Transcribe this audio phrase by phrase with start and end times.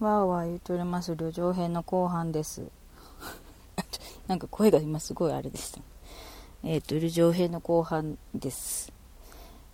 [0.00, 1.16] わーわー言うております。
[1.16, 2.62] 旅情編の後半です。
[4.28, 5.80] なんか声が今すごいあれでした。
[6.62, 8.92] えっ、と旅情編の後半です。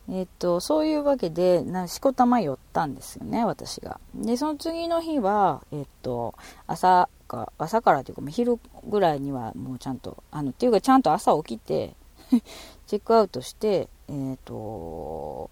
[0.08, 4.00] えっ、とそういうわけでなしこたま寄ったんですよね私が。
[4.14, 6.34] でその次の日はえっ、と
[6.66, 11.94] 朝か朝からというか昼ぐらいにはもうちゃんとあのっていうかちゃんと朝起きて
[12.86, 15.50] チェックアウトしてえっ、と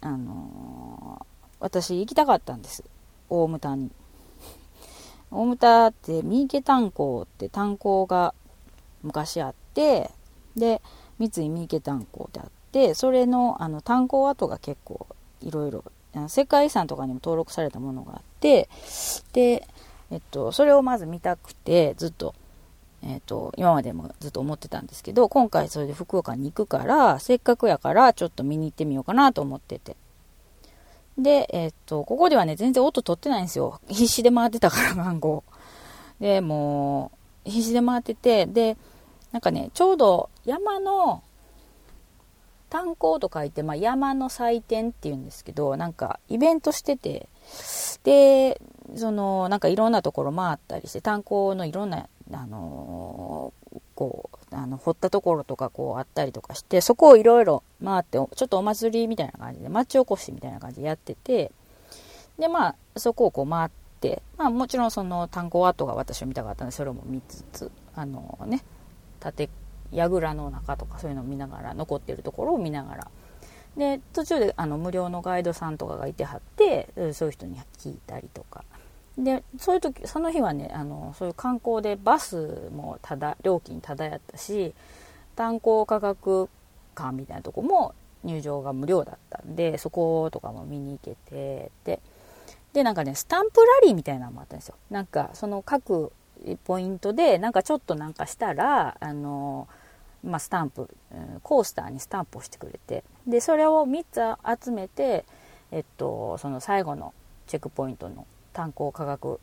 [0.00, 1.24] あの
[1.60, 2.82] 私行きたかったんです。
[3.28, 3.90] 大牟田に。
[5.30, 8.34] 大牟田って三池炭鉱って炭鉱が
[9.02, 10.10] 昔あって
[10.56, 10.80] で
[11.18, 15.06] 三井三池炭鉱ってあってそれのあの炭鉱跡が結構
[15.42, 15.84] いろいろ
[16.28, 18.68] 世界遺産とかにも登録されたものがあって
[19.32, 19.66] で、
[20.10, 22.34] えっと、それをまず見たくてずっと
[23.06, 29.94] えーと、今までもずっと思ってたんですけど今回それで福岡に行くからせっかくやからちょっと見に行ってみようかなと思ってて。
[31.18, 33.80] で、えー、っとここではね全然音取ってないんですよ。
[33.88, 35.44] 必死で回ってたから番号。
[36.20, 37.12] でも
[37.46, 38.76] う必死で回っててで
[39.32, 41.22] なんかねちょうど山の
[42.70, 47.28] 炭鉱と書いて、まあ、山の祭典っていうんですけどなんかイベントしてて
[48.02, 48.60] で
[48.96, 61.52] そのなんかいろんなところ回ったりして炭鉱のいろんなあのー、こうあの掘ったところとかこうあったりとかしてそこをいろいろ回ってちょっとお祭りみたいな感じで町おこしみたいな感じでやってて
[62.38, 68.64] でまあそこをこう回ってまあもちろんその炭鉱跡が私は見たかったんでそれも見つつあのね
[69.20, 69.48] 建
[69.92, 73.10] 櫓の中とかそういうのを見ながら残ってるところを見ながら。
[73.76, 78.64] で途中であの無料のガイドさんとかがいてはってそういう人に聞いたりとか。
[79.18, 84.74] でそういう時その日はねあのそういう観光でバスもただ料金ただやったし
[85.36, 86.48] 炭鉱科学
[86.96, 92.00] 館みたいなとこも入場が無料だったんでそことかも見に行けてで
[92.72, 94.74] でなんかねスタンプラリーみたいなのもあったんですよ。
[94.90, 96.10] なんかその各
[96.64, 99.68] ポイントでなんかちょっとなんかしたらあの、
[100.24, 100.88] まあ、スタンプ
[101.42, 104.04] コースターにスタンプをしてくれてでそれを3
[104.56, 105.24] つ集めて
[105.70, 107.14] えっとその最後の
[107.46, 109.40] チェックポイントの炭鉱科学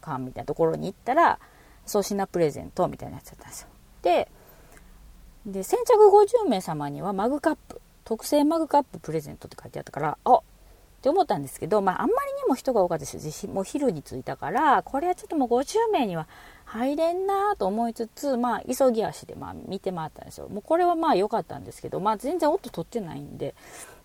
[0.00, 1.40] 館みたいなところに行ったら
[1.86, 3.68] 粗品プレゼントみたいなやつだったんですよ。
[4.02, 4.28] で
[5.46, 5.94] で先着
[6.44, 10.42] 50名様にはマグカップ特製マグカッププレゼントって書いてあったからあ
[11.00, 16.28] って思ったんですけど、まあ、あんまりにも人が多かったですもう昼に着いたからこれはちょっともう50名には
[16.66, 20.48] 入れんなと思いつつ、まあ、急ぎ足でまあ見て回ったんですよ。
[20.48, 23.54] もうこれはまあ良かったんですけど、まあ、全然音取ってないんで、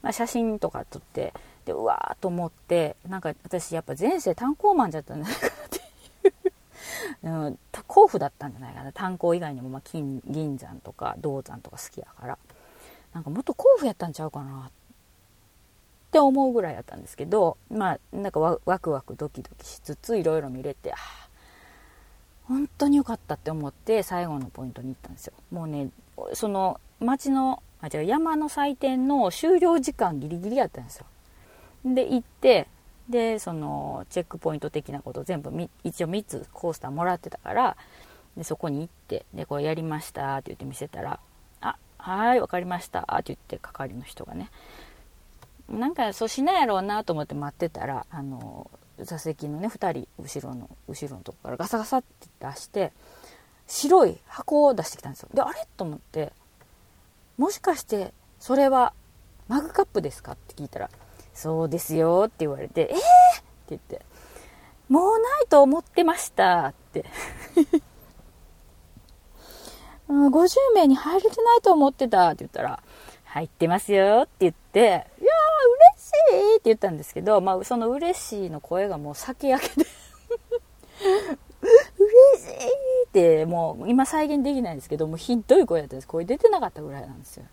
[0.01, 1.33] まあ、写真とか撮って
[1.65, 8.91] でうわーと思ってなんか私やっぱ前世炭鉱マンじゃったんじゃないかなっていう、 うん、甲府だったんじゃないかな。
[8.91, 12.37] 炭鉱以外にも、まあ、金銀山とか銅山とか好きやから。
[13.15, 14.71] なんかもっと甲府やったんちゃうかなっ
[16.11, 20.97] て思うぐらいやったんですけどまあなんかワクワクドキドキしつついろいろ見れてあ
[22.43, 25.33] 本当に良かったって思って最後のポイントに行ったんですよ。
[25.49, 25.89] もうね
[26.33, 31.05] その町のあ違う山の祭典の終了時間ギリギリやったんですよ。
[31.85, 32.67] で行って
[33.09, 35.51] でそのチェックポイント的なこと全部
[35.83, 37.77] 一応3つコースターもらってたから
[38.35, 41.19] でそこに行ってでこれやりましたって言って見せたら
[41.61, 44.49] 「あはい分かりました」って言って係の人がね
[45.69, 48.69] なんかそうしないやろうなと思って待ってたらあの
[48.99, 52.91] 座席のね2人後ろの後ろのとこからガサガサって出して
[53.67, 55.29] 白い箱を出してきたんですよ。
[55.33, 55.67] であれ？
[55.77, 56.33] と思って
[57.37, 58.93] もしかしてそれは
[59.47, 60.33] マグカップですか？
[60.33, 60.89] って聞いたら
[61.35, 62.97] そうですよって言われて、えー？
[62.97, 63.03] って
[63.69, 64.01] 言って、
[64.89, 67.05] もうないと思ってましたって
[70.07, 72.81] 50名に入れてないと思ってたって言ったら、
[73.25, 79.89] 入ってますよって言って、いやー嬉しいって言ったんですけど、まあその嬉しいの声がもう酒焼けで
[81.97, 86.07] 嬉しいってもう今再現できないんですけど、もうひどい声だったんです。
[86.07, 87.45] 声出てなかったぐらいなんですよ。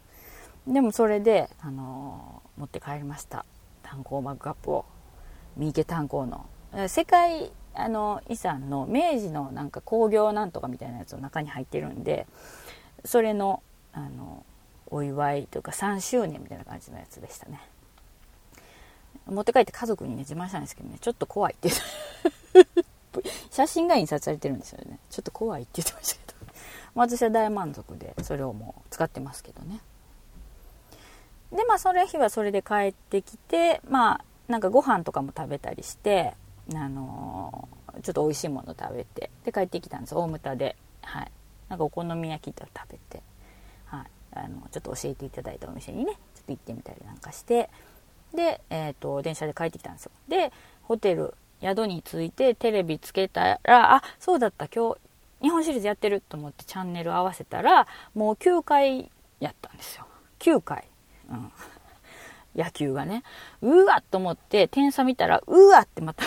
[0.67, 3.45] でもそれで、あのー、持って帰りました。
[3.93, 4.87] 炭鉱マグカップを
[5.57, 6.47] 三池炭鉱の
[6.89, 12.27] 世界あの遺産の明治のなんか工業なんとかみたいなやつの中に入ってるんで
[13.05, 13.63] それの
[13.93, 14.47] あの
[14.87, 17.61] お祝いというか3周年みたいな感じのやつでしたね。
[19.27, 21.69] 持って帰って家族にね自慢したんですけどねちょっと怖いって
[23.51, 24.99] 写真が印刷されてるんですよね。
[25.11, 26.53] ちょっと怖いって言ってましたけど。
[26.95, 29.81] 私は大満足でそれをもう使ってますけどね。
[31.53, 36.35] でまあそれ日はそれで帰ってきてまあなんかご飯とかも食べたりして
[36.75, 40.77] あのー、ちょっと美味しいもの食べてで帰ってきたんです大牟田で。
[41.03, 41.31] はい。
[41.69, 43.23] なんかお好み焼きと食べて。
[43.87, 44.07] はい。
[44.35, 47.69] あのちょっと教えていただいたお店にねちょっと行ってみたりなんかして。
[48.35, 50.13] で、えーと、電車で帰ってきたんですよ。
[50.29, 50.53] で
[50.85, 54.99] ホテル宿に着いてテレビつけたら、あ、そうだった、今日、
[55.43, 59.11] 日本シリーズやってると思ってチャンネル合わせたら、もう9回
[59.41, 60.07] やったんですよ。
[60.41, 60.85] 9回。
[61.33, 61.53] うん。
[62.55, 63.23] 野球がね。
[63.63, 66.25] うわっと思って、点差見たら、うわってまた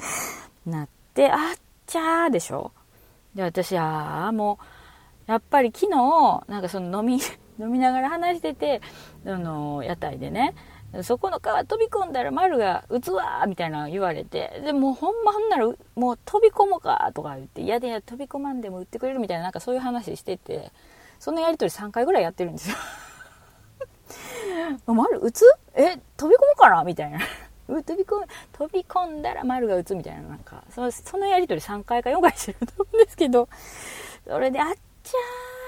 [0.66, 1.38] なって、あっ
[1.86, 2.72] ちゃーでしょ
[3.34, 4.58] で、私、ああ、も
[5.28, 7.20] う、やっぱり昨日、なんかその飲み、
[7.58, 8.80] 飲みながら話してて、
[9.26, 10.54] あの、屋台でね、
[11.02, 20.70] そこの川飛び込んだら丸が打つわみたいな言われて、で、もうほんまほんなら、もう飛び込もうかとか言って、いやでや飛び込まんでも打ってくれるみたいな、なんかそういう話してて、
[21.18, 22.76] そのやりとり3回ぐらいやってるんですよ。
[24.86, 25.44] 丸打つ？
[25.74, 26.84] え、飛び込むかな？
[26.84, 27.20] みたいな。
[27.66, 33.48] 飛び込む、飛び込んだら丸が打つみたいな、なんか、そのそのやりとり3回か4回してると思うんですけど、
[34.26, 35.18] それで、あっちゃ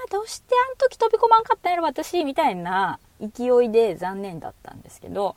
[0.07, 5.35] ー、どうしてあの時飛び込まんかったんやろ、私、みたいな勢いで残念だったんですけど、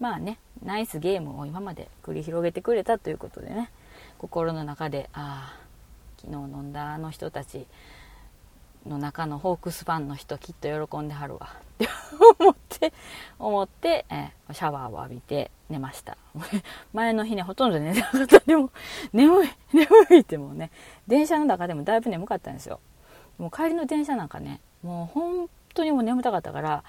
[0.00, 3.70] まあね、ナイスゲームを今まで繰り広げてくれたということでね、
[4.18, 5.60] 心の中で、ああ、
[6.20, 7.66] 昨日飲んだあの人たち、
[8.86, 11.54] の中のホークスファンの人きっと喜んではるわ。
[11.74, 11.88] って
[12.38, 12.92] 思って
[13.38, 16.16] 思って、えー、シャワーを浴びて寝ました。
[16.92, 18.40] 前の日ねほとんど寝てなかった。
[18.40, 18.70] でも
[19.12, 19.86] 眠い 眠
[20.16, 20.70] いってもうね
[21.06, 22.80] 電車の中でもだいぶ眠かったんですよ。
[23.38, 26.84] もう帰りの電車なんかねもう本当にもう眠たかったから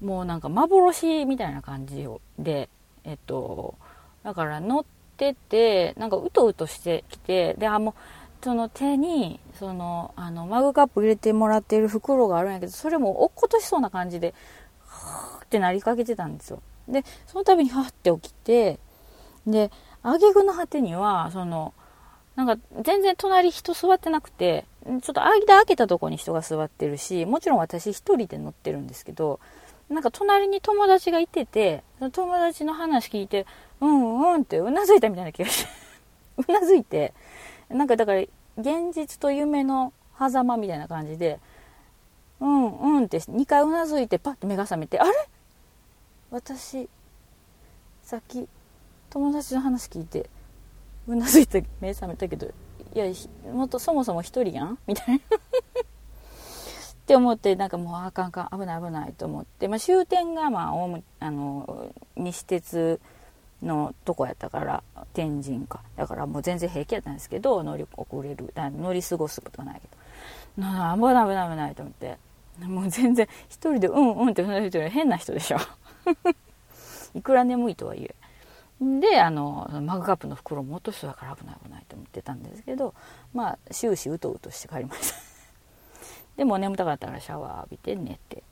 [0.00, 2.06] もうなんか幻みたいな感じ
[2.38, 2.68] で
[3.04, 3.76] えっと
[4.22, 4.84] だから乗っ
[5.16, 7.94] ててなんかうとうとしてきてであもう
[8.42, 14.34] その手にそのあのマグカップ入れてもらってる袋があるんやけどそれも落っことしそうな感じで
[14.86, 16.62] はーってなりかけてたんですよ。
[16.88, 18.78] でその度にはって起きて
[19.46, 19.70] で
[20.02, 21.74] 挙句の果てにはその
[22.36, 29.40] なんか全然隣人座ってなくてちょっと間開けたとこに人が座ってるしもちろん私一人で乗ってるんですけど
[29.88, 31.82] なんか隣に友達がいてて
[32.12, 33.46] 友達の話聞いて
[33.80, 35.70] うんうんってうなずいたみたいな気がして
[36.46, 37.14] うなずいて
[37.68, 38.20] なんかだから
[38.58, 41.40] 現実と夢の狭間みたいな感じで
[42.40, 45.12] うんうんって2回うなずいてパッと目が覚めてあれ？
[46.30, 46.88] 私
[48.02, 48.48] さっき
[49.10, 50.28] 友達の話聞いて
[51.06, 52.46] うなずいて目覚めたけど
[52.94, 53.04] いや
[53.52, 54.78] もっとそもそも1人やん？
[54.86, 55.16] みたいな。
[55.16, 55.20] っ
[57.06, 63.00] て思ってなんかもうあかんかん危ない危ないと思って、まあ、終点がまああの西鉄
[63.62, 64.82] のとこやったから
[65.12, 65.80] 天神か。
[65.96, 69.88] だからもう全然平気やったんですけど乗り遅れる乗り過ごすことはないけ
[70.56, 70.62] ど。
[70.62, 72.18] なあ危ない危ない危ないと思って。
[72.64, 75.58] もう全然一人でうんうんって話してる変な人でしょ。
[77.14, 78.14] いくら眠いとはいえ。
[78.80, 82.94] であのマグカップの袋も落としだから危ない危ないと思ってたんですけど
[83.32, 85.18] まあ終始うとうとして帰りました。
[86.36, 88.42] でも眠たかったからシャワー浴びて寝て。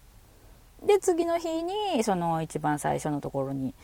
[0.84, 3.74] で次の日にその一番最初のところに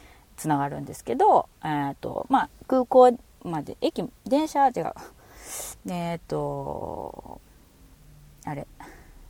[0.41, 3.15] つながるんですけど、えーとまあ、空港
[3.45, 4.73] まで駅電車違う。
[5.87, 7.41] えっ、ー、と
[8.45, 8.67] あれ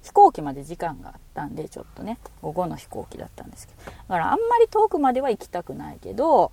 [0.03, 3.91] 飛行機まで時間があったんでちょっとね午後の飛行機だったんですけど。
[3.91, 6.53] だからあんまり遠くまでは行きたくないけど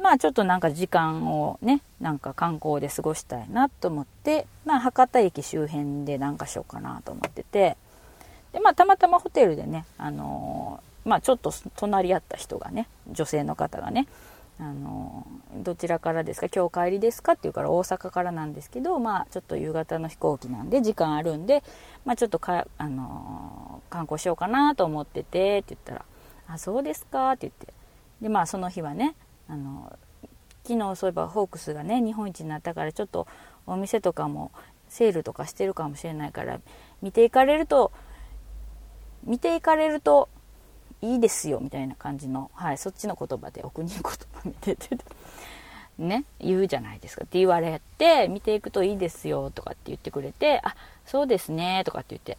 [0.00, 7.76] まあちょっとなんか時間をねなんか観光で過ごしたいなと思ってまあ博多駅周辺で何かしようかなと思ってて。
[8.52, 14.06] でまあたまたまホテルでねあのーまあ、ちょっと隣り合った人がね女性の方がね
[14.58, 15.26] あの
[15.56, 21.64] どちらからですか今日帰りですかって言うから大阪からなんですけど、まあ、ちょっと夕方の飛行機なんで時間あるんで、
[22.04, 26.04] まあ、ちょっとか、あの観光しようかなと思っててって言ったら
[26.46, 27.72] 「あそうですか」って言って。
[28.20, 29.16] でまあその日はね
[29.48, 29.98] あの
[30.64, 33.26] 昨日そういえばホークスがね日本一になったからちょっと
[33.66, 34.52] お店とかも
[34.88, 36.60] セールとかしてるかもしれないから
[37.02, 37.90] 見ていかれると
[39.24, 40.28] 見ていかれると
[41.02, 44.96] いいですよみたいな感じの、はい、そっちの言葉でお国言葉見てて、
[45.98, 52.38] ね、言うじゃないですかって言われて、見ていくといいですよとかって言ってくれて、あ、そうですねとかって言って。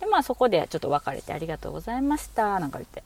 [0.00, 3.02] で、まあそこでちょっと別れてありがとうございましたなんか言って。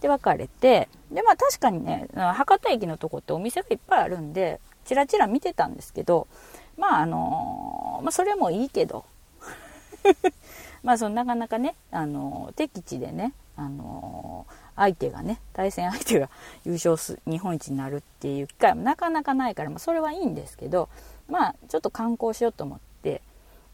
[0.00, 6.28] で、別れて、で、まあ確かにね、博多駅のとこってお店がいっぱいあるんで、チラチラ見てたんですけど、
[6.76, 9.04] まああのまあそれもいいけど、
[10.82, 14.46] まあそのなかなかね、あの敵地でね、あの
[14.76, 16.30] 相手がね対戦相手が
[16.64, 20.88] 優勝す日本一になるっていう機会もなかなかないから、まあ、それはいいんですけど
[21.28, 23.20] まあちょっと観光しようと思って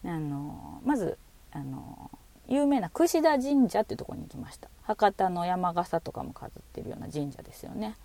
[0.03, 1.19] あのまず
[1.53, 2.11] あの
[2.49, 4.69] 有名な櫛田神社っていうとこに行きました。
[4.83, 7.97] 博多の山笠とかも飾ってるような神社ですよね。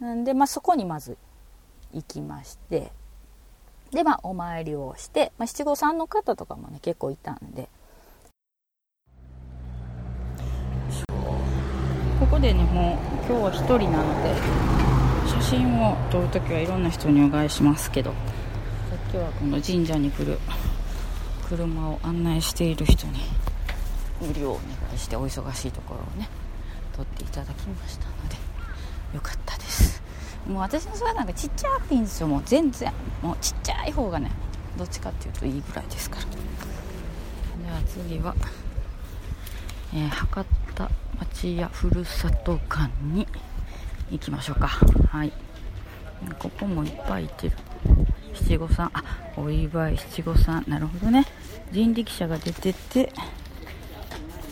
[0.00, 1.18] なんでまあそこにまず
[1.92, 2.90] 行きまして
[3.90, 7.68] でまあお参りをして、まあ、七五三の方とかもね結構いたんで
[12.18, 14.34] ここでねもう今日は1人なので
[15.30, 18.16] 写真を撮るときはいろんな人にお願いしますけどさ
[19.08, 20.38] っきはこの神社に来る
[21.48, 23.20] 車を案内している人に
[24.20, 26.28] 無料をお願いしてお忙しいところをね
[26.96, 28.34] 撮っていただきましたので
[29.14, 30.02] よかったです。
[30.46, 32.26] もう私のそれなんかちっちゃくていいんですよ。
[32.26, 34.30] もう全然もうちっちゃい方がね
[34.76, 36.24] どっちかっていうといいぐらいですから。
[36.24, 36.30] で
[37.70, 38.34] は次は、
[39.94, 40.44] えー、博
[41.20, 43.26] 町屋ふるさと館に
[44.10, 44.68] 行きましょうか。
[44.68, 45.32] はい。
[46.38, 47.56] ここもいっぱいいてる。
[48.34, 48.90] 七五三。
[48.92, 49.02] あ
[49.36, 50.64] お祝い七五三。
[50.68, 51.24] なるほどね。
[51.72, 53.12] 人力車が出てて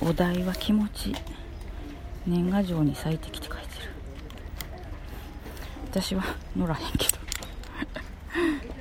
[0.01, 1.15] お題は気持ち。
[2.27, 3.91] 年賀状に最適って書いてる。
[5.91, 6.25] 私は
[6.57, 7.19] 乗らへんけど。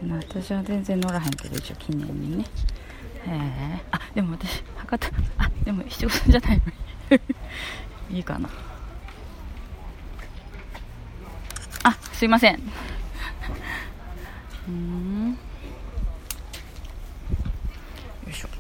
[0.18, 2.46] 私は全然乗らへんけど一応記念にね。
[3.28, 6.85] へえあでも私博多あでも七五三じゃないのに
[8.10, 8.50] いいかな。
[11.84, 12.60] あすいません。
[14.68, 15.30] うん。
[15.32, 15.38] よ
[18.30, 18.48] いしょ。
[18.48, 18.54] こ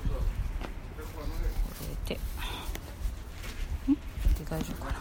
[2.08, 2.20] れで。
[3.92, 3.96] ん？
[3.96, 4.00] で
[4.48, 4.94] 大丈夫かな。
[4.94, 5.00] よ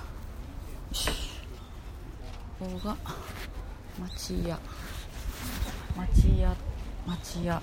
[0.93, 1.11] し
[2.59, 2.97] ここが
[4.01, 4.59] 町屋。
[5.97, 6.57] 町屋
[7.07, 7.61] 町屋。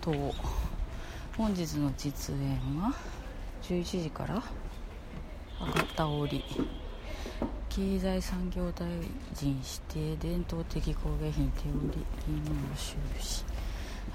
[0.00, 0.34] と
[1.36, 2.92] 本日の実演は
[3.62, 4.42] 11時から
[5.64, 6.44] 博多織。
[7.68, 8.86] 経済産業大
[9.34, 13.44] 臣指定伝統的工芸品手織り技能収支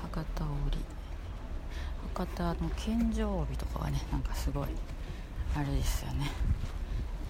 [0.01, 0.77] 博多織。
[2.13, 4.68] 博多の献上帯とかはねなんかすごい
[5.56, 6.30] あれですよね。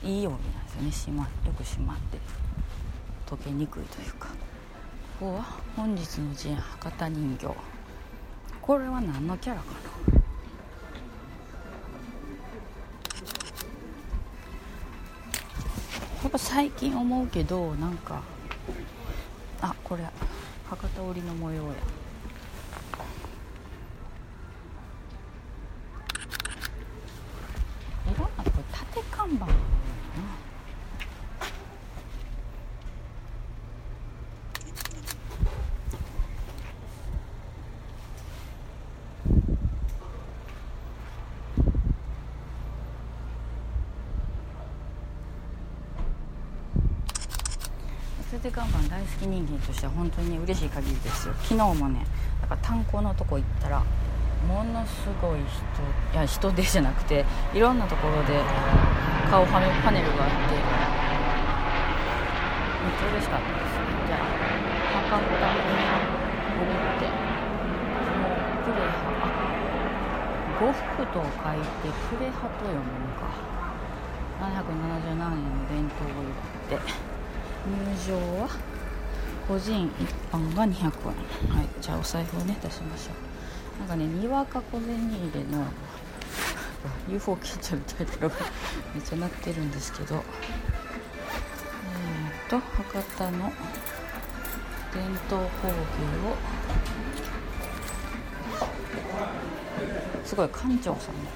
[0.03, 1.13] いい帯なんですよね。
[1.13, 2.17] 閉まよく閉まって。
[3.29, 4.29] 溶けにくいというか。
[5.19, 5.43] ここは
[5.75, 7.47] 本日の陣博多人形。
[8.61, 9.67] これは何のキャラか
[10.11, 10.26] な？
[16.23, 18.21] やっぱ最近思うけどなんか
[19.61, 20.03] あこれ
[20.69, 21.69] 博多織の模様や。
[28.11, 29.47] いろんなこれ縦看板。
[48.47, 51.33] 縦看板大好き人間としては本当に嬉しい限りですよ。
[51.43, 52.05] 昨日もね
[52.39, 53.83] なんか炭鉱のとこ行ったら
[54.47, 58.39] ものすごい人いや人手じゃなくていろんなところで
[59.29, 60.63] 顔はめパネルがあってめ
[62.87, 63.75] っちゃ嬉しかったです。
[64.07, 64.23] じゃあ
[65.11, 65.27] 博多に
[66.55, 66.71] 降り
[67.03, 67.11] て
[68.15, 69.35] もうプレハあ
[70.63, 73.27] 呉服と書いてプレハと読むのか。
[74.37, 76.21] 777年の伝統を
[76.69, 77.16] 言って
[77.67, 78.49] 入場は
[79.47, 80.89] 個人一般が200円。
[81.55, 83.79] はいじゃあお財布をね出しましょう。
[83.79, 85.65] なんかねにわか小銭入れの
[87.09, 88.35] UFO キャッチャーみたいなのが
[88.95, 90.15] めっちゃなってるんですけど。
[90.15, 90.21] えー、
[92.47, 93.51] っと博多の
[94.93, 95.73] 伝統工芸
[96.29, 96.35] を。
[100.25, 101.29] すごい館長さんの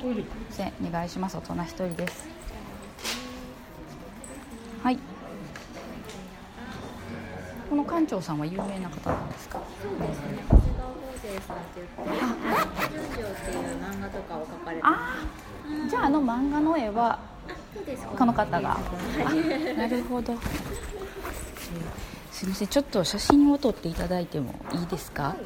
[0.00, 1.36] お願いします。
[1.36, 2.26] 大人一人です
[4.82, 4.98] はい
[7.68, 9.60] この館長さんは有名な方なんですか？
[9.82, 10.38] そうですね。
[10.48, 12.14] 長谷川法生さんって言って
[12.92, 15.16] 純情っていう漫画とかを描かれてあ
[15.90, 17.18] じゃああの漫画の絵は
[18.16, 18.78] この方が、
[19.76, 20.36] なるほど。
[22.30, 22.68] すみません。
[22.68, 25.38] ちょっと写真を撮っていただいてもいいですか、はい、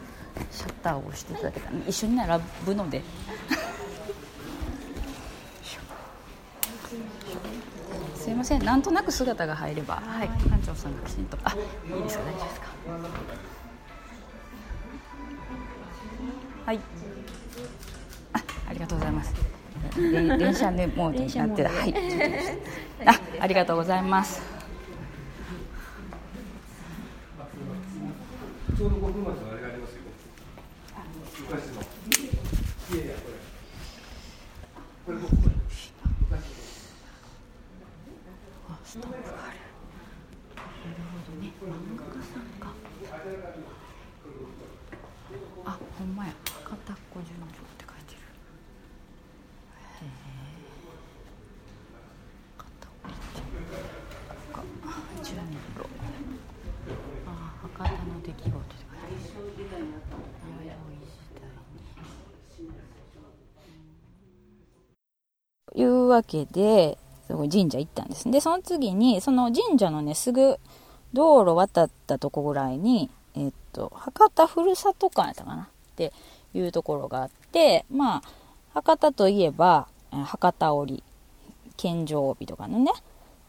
[0.51, 1.77] シャッターを押していただけたら。
[1.89, 3.03] 一緒に並ぶので
[8.23, 8.65] すいません。
[8.65, 9.97] なんとなく姿が入れば。
[9.97, 10.29] はい。
[10.29, 11.37] 館長さんがきちんと。
[11.45, 12.25] あいいですか？
[12.25, 12.67] 大丈夫ですか？
[16.67, 16.81] はい。
[18.35, 19.35] あありがとうございます。
[19.97, 21.95] 電車でモードになってはい。
[23.07, 24.41] あありがとうございます。
[28.77, 29.99] ちょうど5分前のあれがありますよ
[31.51, 31.83] 昔の
[32.97, 33.15] いやいや
[35.07, 35.19] これ。
[35.19, 35.62] これ
[38.93, 39.57] ストップがある。
[40.55, 41.49] なるほどね。
[41.65, 42.77] 漫画家さんか。
[45.65, 46.35] あほんまや。
[46.63, 48.21] 博多っ子純情って書いてる。
[49.81, 50.13] へえ
[52.59, 52.89] 博多
[54.53, 54.63] か
[55.23, 55.89] 純路
[57.27, 59.89] あ博多の出来事って書いてる弥生時代に
[65.75, 66.99] いうわけで
[67.29, 70.59] そこ神社行ったんですでその次にその神社のねすぐ
[71.13, 75.63] 道路渡ったとこぐらいにえっと博多ふるさと館やったかな？
[75.63, 76.13] って
[76.55, 78.23] いうところがあってまあ
[78.75, 81.03] 博多といえば博多織
[81.77, 82.93] 献上帯とかのね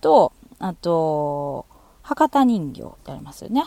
[0.01, 1.65] とあと
[2.01, 3.65] 博多人形ってありますよね。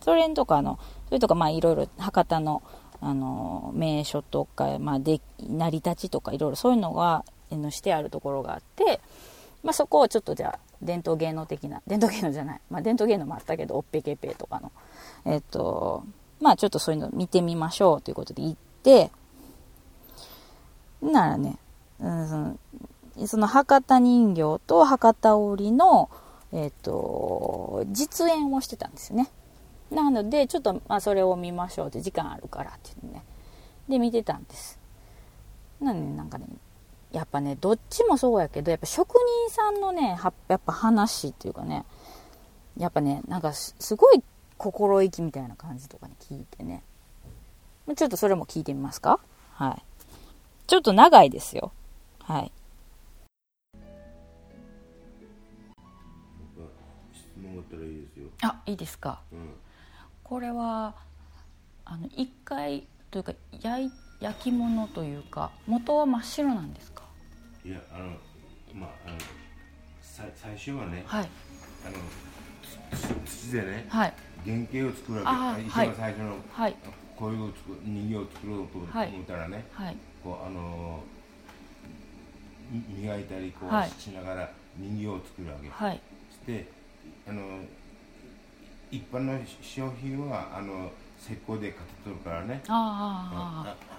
[0.00, 2.62] それとかのそれとかまあいろいろ博多の
[3.00, 9.00] あの名所とか、まあ、で成り立ちとかいろいろそういうのがのしてあるところがあって、
[9.62, 14.72] まあ、そこをちょっとじゃあ伝統芸能的な伝統芸能じゃない、まあ、伝統芸能もあったけどおっぺけぺとかの。
[15.24, 16.04] えっと
[16.40, 19.12] まあちょっとそういうの見てみましょうということで行って
[21.00, 21.58] ならね、
[22.00, 22.58] うん、その
[23.26, 26.10] その博多人形と博多織の、
[26.52, 29.28] えっと実演をしてたんですよね。
[29.90, 33.24] なのでちょっと、まあ、それを見ましょうって時間あるからって言ってね
[33.88, 34.78] で見てたんです。
[35.80, 36.46] なんでなんかね
[37.12, 41.84] やっぱねどっちもそうやけどやっぱ職人さんのねはやっぱ話っていうかね
[42.78, 44.22] やっぱねなんかすすごい
[44.56, 46.82] 心意気みたいな感じとかに聞いてね。
[47.96, 49.18] ちょっとそれも聞いてみますか？
[49.54, 49.82] はい。
[50.68, 51.72] ちょっと長いですよ。
[52.20, 52.52] はい。
[57.12, 57.62] 質問が
[58.42, 59.20] あいいですか。
[59.32, 59.50] うん。
[60.22, 60.94] これは
[61.84, 63.90] あの一回というか焼い
[64.20, 66.91] 焼き物というか元は真っ白なんですか？
[67.64, 68.04] いや、あの、
[68.74, 69.18] まあ、あの、
[70.00, 71.28] さ最初はね、はい。
[71.86, 71.96] あの、
[73.26, 74.14] つ土でね、はい。
[74.44, 75.62] 原型を作るあわけ。
[75.62, 76.76] ー一番最初の、はい。
[77.16, 79.96] こういう作人形を作ろうと思はいったらね、はい。
[80.24, 81.04] こうあの
[82.70, 83.90] み磨いたりこうはい。
[83.90, 85.68] しながら人形を作るわけ。
[85.68, 86.00] はい。
[86.32, 86.66] して
[87.28, 87.60] あの
[88.90, 90.90] 一般の商品はあの
[91.20, 92.60] 石膏で型取るからね。
[92.66, 93.91] あああ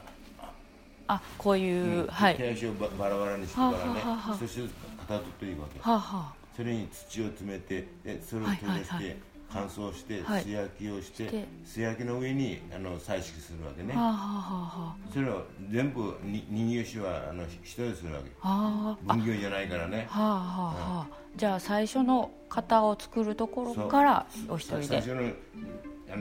[1.08, 2.08] ああこういう、うん。
[2.08, 2.36] はい。
[2.36, 4.02] 手足をババラバラにしてからね
[4.40, 4.70] そして
[5.00, 5.80] 型取っていくわけ。
[5.80, 9.18] はあはそれに土を詰めてでそれを取り出して、はいはいはい。
[9.56, 10.44] 乾燥して、はい。
[10.44, 13.94] 素焼きをして素焼きの上にあの彩色するわけね。
[13.96, 18.32] あはあはあはそれを全部に人形師はあの一人でするわけ。
[18.42, 19.14] あああ。
[19.14, 20.08] 分業じゃないからね。
[20.10, 21.08] はあはあはあ。
[21.36, 24.88] じゃあ最初の型を作るところからお一人で。
[24.88, 25.22] 最初の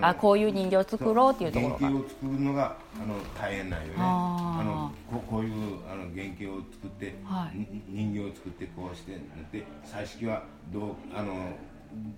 [0.01, 3.95] あこういう人形を作ろうっていうところが原型を作るのがあの大変なんよね。
[3.99, 5.53] あのここういう
[5.91, 7.59] あの原型を作って、はい。
[7.59, 9.21] に人形を作ってこうして
[9.53, 11.53] で彩色はどうあの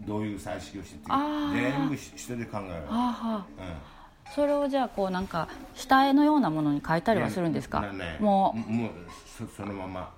[0.07, 1.05] どういう彩色をしてって
[1.55, 3.65] 全部一人で考える、はあはうん。
[3.65, 3.95] あ
[4.35, 7.81] それをじゃあこうなんか下絵のようなものに描いたりはするんですか？
[7.81, 8.91] なねももう
[9.27, 10.15] そそのまま。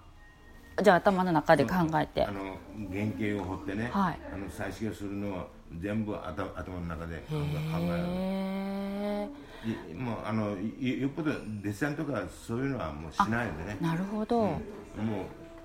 [0.79, 2.25] うじゃあ頭の中で考えて。
[2.25, 2.57] あの
[2.93, 4.19] 原型を彫ってね、はい。
[4.33, 5.47] あの彩色をするのは
[5.81, 7.37] 全部頭頭の中で考
[7.83, 9.47] える。
[9.91, 13.77] いもうあのいよっぽどデッサンとかそういうのはもうしないでね。
[13.81, 14.61] えなるほど、もう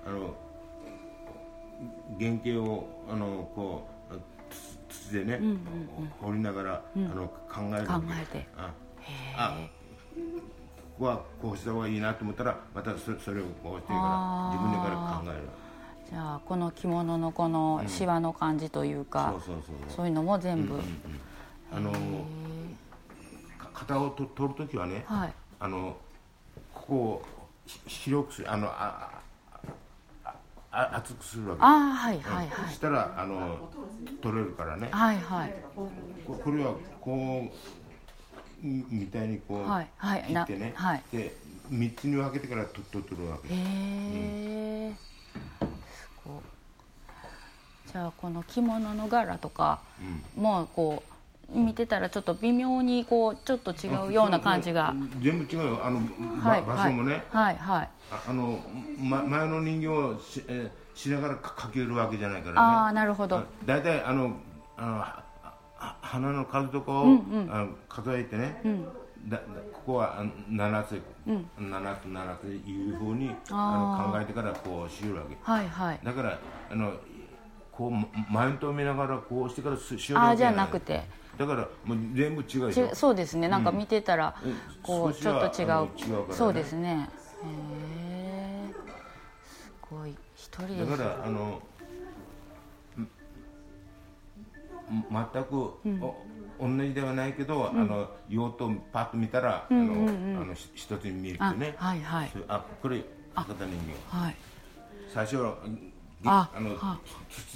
[0.04, 0.34] あの
[2.18, 4.14] 原型をあのこう
[4.88, 5.40] つ土でね、
[6.20, 8.46] 掘りながら、あの考える考えて。
[8.56, 8.74] あ
[9.36, 9.56] あ
[10.92, 15.48] ここはこうした方がいいなと思ったらまたそそれをこうしてから自分でから考える
[16.12, 20.06] じゃあこの着物のこのシワの感じというか、そうそうそうそう。
[20.06, 20.78] いうのも全部、
[21.74, 21.90] あの
[23.58, 25.32] か型をと取るときはね、はい。
[25.58, 25.96] あの
[26.74, 27.22] ここを
[27.64, 29.10] ひ広くするあのあ
[30.22, 30.38] あ
[30.70, 31.62] あ厚くするわけ。
[31.62, 32.74] ああはいはいそはい。
[32.74, 33.70] したらあの
[34.20, 34.88] 取れるからね。
[34.90, 35.54] はいはい。
[35.74, 35.88] こ
[36.44, 37.48] これはこ
[38.62, 40.30] うみみたいにこう、はいはい。
[40.30, 41.02] な切ってね、はい。
[41.10, 41.34] で
[41.70, 43.48] 3つに分けてから取取取るわけ。
[43.54, 44.94] へえ、
[46.24, 47.90] こう。
[47.92, 49.80] じゃあこの着物の柄とか
[50.34, 54.94] もこう見てたらちょっと微妙にこうちょっと違うような感じが。
[55.20, 55.84] 全部違うよ。
[55.84, 56.00] あの、
[56.40, 58.58] はいば場所もね、はいはいああの、
[58.98, 62.60] ま、前の人形をし,、えーしながらかかけるわけじゃないからね。
[62.60, 63.44] ああなるほど。
[63.64, 64.36] 大体あの
[64.76, 65.22] あ
[65.76, 67.04] の花の数とかを、
[67.50, 68.70] あの数えてね、だ
[69.28, 69.38] だ
[69.72, 76.00] ここはあ7つ、7つ7ついうふうにあの考えてからこうしよるわけはいはい。
[76.02, 76.38] だから
[76.70, 76.92] あの
[77.70, 77.92] こう
[78.32, 81.02] マウントを見ながらこうしてからししよるああじゃわけじゃなくて。
[81.38, 82.88] だからもう全部違うでしょ？
[82.88, 83.48] ちそうですね。
[83.48, 84.54] なんか見てたらうん。
[84.82, 85.68] こうちょっと違う。
[85.68, 85.70] 違
[86.24, 86.34] うね。
[86.34, 87.08] そうですね。
[87.42, 88.74] へえ
[89.42, 90.14] すごい。
[90.34, 90.84] 一人で。
[90.84, 91.62] だからあの
[93.00, 93.08] ん。
[95.10, 95.78] 全く、お
[96.62, 100.08] 同じではないけど、あの用途をパッと見たら、あの
[100.40, 101.74] あのひ一つに見えるあとね。
[101.76, 102.30] はいはい。
[102.46, 103.02] あこれ
[103.34, 103.74] 博多人
[104.10, 104.16] 形。
[104.16, 104.36] はい。
[105.12, 105.56] 最初は
[106.24, 106.98] ああ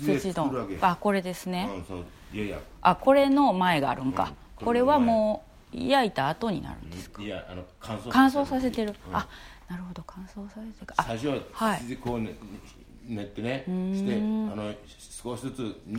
[0.01, 0.79] 土で作るわけ。
[0.81, 1.71] あこれですね。
[2.33, 2.59] いやいや。
[2.83, 4.67] あこれの前があるんか、うん。
[4.67, 9.17] これはもう焼いた後になるんですいやあの乾燥乾燥させてる、うん。
[9.17, 9.29] あ
[9.69, 10.03] なるほど。
[10.05, 10.95] 乾燥させてる。
[10.97, 11.81] あ最初ははい。
[11.81, 12.35] 土でこうね
[13.09, 13.65] 練ってね
[13.95, 14.19] してあ
[14.57, 15.99] の少しずつ人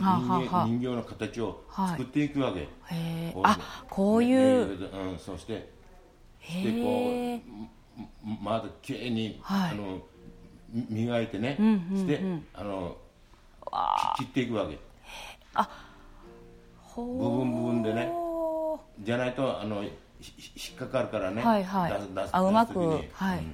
[0.80, 4.38] 形の形を作っていくわけ、へえこうあこういう。
[5.10, 5.68] うん、そしてで
[6.40, 7.40] へこえう
[8.42, 9.70] まずきれいに、はい。
[9.72, 10.00] あの
[10.70, 11.96] み磨いてね、んうんうん。
[11.98, 12.20] して
[12.54, 12.96] あの
[14.16, 14.78] き切っていくわけ。
[16.78, 18.12] ほ部分部分でね。
[18.12, 19.90] うじゃないとあの引
[20.74, 21.92] っかかるからね、はいはい。
[21.92, 22.78] 出す出すあうまく。
[23.12, 23.44] はい。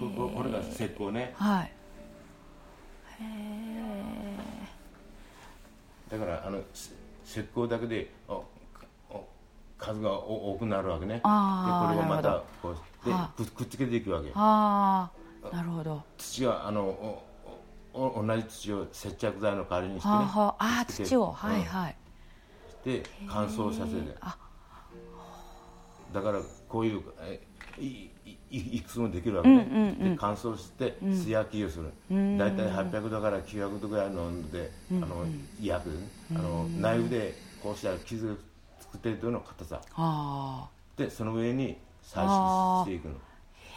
[0.00, 0.12] うん。
[0.12, 1.34] これが石膏ね。
[1.36, 1.72] はい
[6.10, 6.90] だからあのせ
[7.24, 8.44] 石膏だけでお
[9.10, 9.28] お
[9.78, 11.14] 数がお多くなるわけね。
[11.14, 14.30] でこれをまたこうではくくっつけていくわけ。
[14.34, 15.10] あ
[15.44, 16.02] あなるほど。
[16.18, 17.22] 土はあの
[17.92, 20.14] お同じ土を接着剤の代わりにしてね。
[20.14, 20.84] はあはあ。
[20.86, 21.32] 土を。
[21.32, 21.64] はいうん。
[21.64, 21.96] はい
[22.84, 24.16] で乾燥させて。
[24.20, 24.36] あ。
[26.12, 27.40] だからこういうえ
[27.78, 30.10] いいいいくつもできるわけね、うんうんうん。
[30.12, 35.24] で乾燥して素焼きをする、大体800度から900度ぐらいの温度で、あの
[35.62, 35.90] 焼く、
[36.34, 38.36] あのナイフでこうしたら傷を
[38.80, 39.80] 作ってというの硬さ。
[39.94, 40.68] あ。
[40.96, 43.14] でその上に彩色していくの。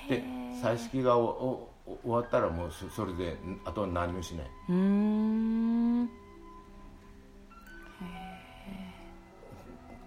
[0.09, 0.23] で
[0.61, 4.45] 彩色がおおお終わったらもうそそれであとは何もしない。
[4.69, 4.75] ーうー
[6.03, 6.09] ん。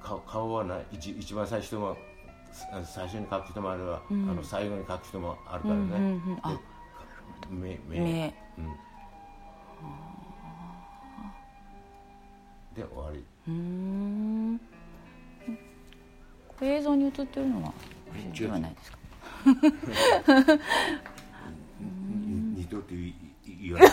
[0.02, 1.96] 顔顔はな一一番最初もあ
[2.84, 6.38] 最初に描く人もあれば、あの最後に描く人もあるからね、うんうんうん。
[6.42, 6.60] あ
[7.40, 8.64] で目目目うん、
[12.74, 13.24] で終わり。
[13.48, 14.60] うーん。
[16.62, 17.72] 映像に映ってるのは
[18.38, 18.98] ではないですか
[22.54, 22.94] 二度って
[23.44, 23.90] 言わない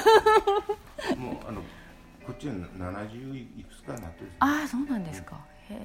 [1.17, 1.61] もうあの
[2.25, 5.37] こっちは70いくつかなってるああそうなんですか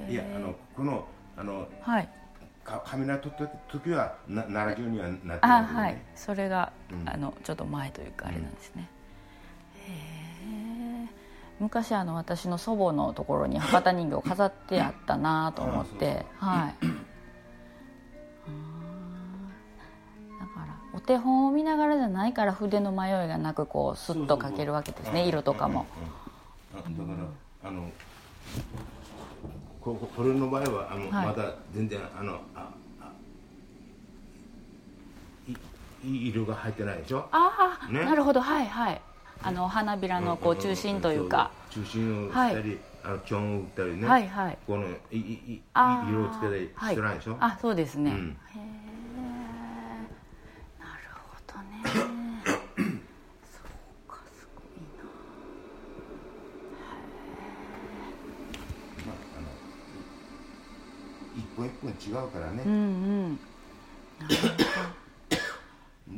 [0.08, 1.04] いやあのこの
[1.36, 2.10] あのはいか
[2.84, 5.98] カメラ撮った時はな70にはなってないけど、ね、あはい。
[6.14, 7.08] それが、うん。
[7.08, 8.88] あのちょっと前というかあれなんですね、
[9.86, 9.92] へ
[11.04, 11.08] え
[11.60, 16.26] 昔あの私の祖母のところに博多人形飾ってあったなと思って。
[16.38, 16.86] はい。
[16.86, 17.04] うん
[20.38, 25.26] だからお手本を見ながらじゃないから筆の迷いがなくこうスッと描けるわけですね。
[25.26, 25.86] 色とかも、
[26.74, 26.88] だか
[27.62, 27.90] らあの
[29.80, 31.26] こここれの場合はあの、はい。
[31.26, 33.12] まだ全然あのああ
[35.48, 35.52] い
[36.08, 37.26] いい色が入ってないでしょ？
[37.32, 38.04] ああ、ね？
[38.04, 38.40] なるほど。
[38.40, 39.00] はいはい。
[39.42, 44.58] あの花びらのこう中心というか、中心をしたり、あのチョンを打ったりね、はいはい。
[44.66, 48.36] このいいい色をつけたりしてないでしょ、あそうですね、うん。
[48.48, 48.58] へえ
[50.80, 51.82] なるほどね
[53.44, 53.62] そう
[54.10, 54.64] かすごい
[54.98, 55.04] な
[59.06, 59.46] まあ、あの
[61.66, 63.40] 一本一本違うからね、うんうん。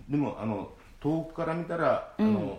[0.10, 2.58] でもあの遠くから見たら、あの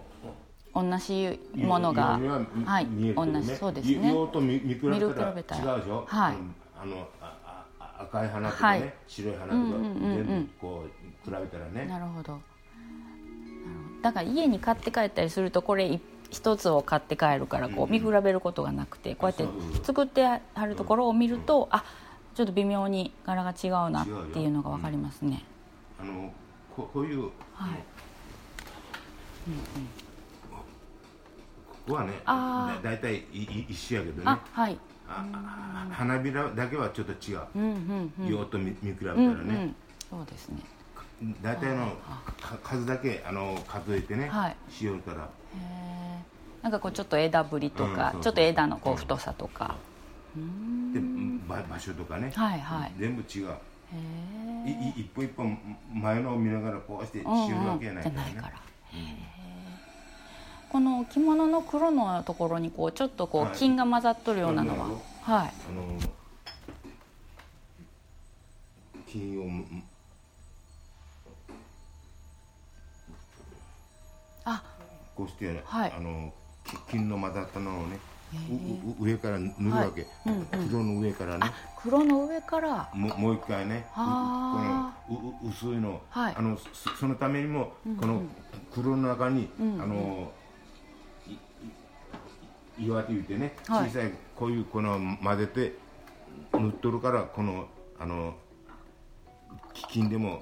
[0.74, 2.20] 同じものが
[2.65, 4.12] はい同じそうですね。
[4.12, 6.38] 用と見見比べたら違うでしょ、はいう。
[6.38, 6.56] ん。
[6.82, 8.94] あのあああ赤い花とかね、はい。
[9.08, 10.26] 白い花とか、うんうんうんうん。
[10.28, 11.86] 全部こう比べたらね。
[11.86, 12.39] なるほど。
[14.02, 19.46] だから家に買って帰ったりするとこれ一一つを買って帰るからこう見比べることがなくてこうやって
[19.84, 21.84] 作ってあるところを見るとあ
[22.41, 25.43] ちょっと微妙に柄が違うなっていうのが分かりますね。
[25.99, 26.34] あの
[26.75, 27.84] ここういうはい。
[31.69, 33.25] ここはねあだだいたい
[33.69, 34.23] 一緒やけどね。
[34.25, 34.80] あはい。
[35.08, 35.23] あ
[35.91, 38.27] あ花びらだけはちょっと違う、うんうんうん。
[38.27, 39.75] 用と見見比べたらうんうね、ん。
[40.10, 40.63] そうですね。
[41.43, 41.91] 大体の
[42.41, 44.58] か数だけあの数えてね、はい。
[44.67, 45.25] しよるから。
[45.25, 45.27] へ
[45.60, 46.23] え
[46.63, 48.21] なんかこうちょっと枝ぶりとか、うんそうそう。
[48.23, 49.75] ちょっと枝のこう太さとか、
[50.36, 51.02] で
[51.48, 52.91] ば場所とかね、はいはい。
[52.98, 53.50] 全部違う。
[54.65, 55.58] いい一本一本
[55.94, 57.28] 前のを見ながらこうしてしう
[57.67, 58.32] わけやないからね。
[58.32, 58.60] じゃないから、へ
[58.96, 59.32] え
[60.72, 63.56] この着物の黒のところにこうちょっとこうはい。
[63.56, 65.54] 金が混ざっとるようなのは、なるほはい。
[65.70, 66.00] あの
[69.08, 69.44] 金を
[74.46, 74.63] あ。
[75.13, 75.94] こうして、はい。
[75.94, 76.34] あの
[76.65, 78.00] き金の混ざったのをねうう
[79.00, 81.39] 上から塗るわけ、うん黒の上からね。
[81.44, 82.89] あ黒の上から。
[82.94, 83.86] ももう一回ね。
[83.94, 86.36] このうう薄いの,、はい。
[86.38, 88.22] あのそそのためにも、この
[88.74, 89.82] 黒の中に、うんうん。
[89.82, 90.32] あの
[91.28, 91.32] い
[92.84, 93.89] い岩手言うてねはい。
[93.89, 95.76] 小さいこういうこの混ぜて
[96.54, 97.67] 塗っとるからこの
[98.00, 98.36] あの
[99.89, 100.41] 金でもう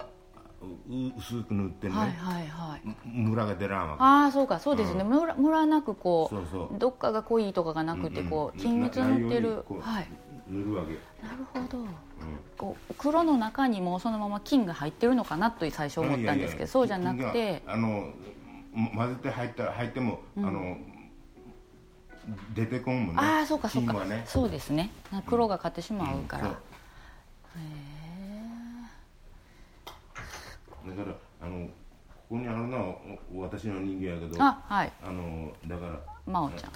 [1.17, 2.81] 薄く塗ってね、はいはいはい。
[3.05, 4.03] ムラが出らんわけ。
[4.03, 6.79] ああそうかそうですね、ムラムラなくこうそうそう。
[6.79, 9.65] どっかが濃いとかがなくてこう、うん均一に塗ってる。
[9.81, 10.07] はい。
[10.47, 10.93] 塗るわけ、
[11.23, 11.85] なるほど、
[12.57, 17.61] こう黒の中にもそのまま金が入ってるのかなと最初思ったんですけどそうじゃなくて。
[17.67, 18.11] あの
[18.95, 20.77] 混ぜて入ったら入っても、あの
[22.55, 23.21] 出てこんもんね。
[23.21, 23.93] ああそうかそうか。
[24.05, 24.23] ね。
[24.25, 24.89] そうですね。
[25.27, 26.53] 黒が買ってしまうから、そう
[30.89, 31.71] だからあのこ
[32.29, 32.95] こにあるのは
[33.33, 34.91] お私の人形やけどあはい。
[35.03, 36.71] あのだから真央ちゃん。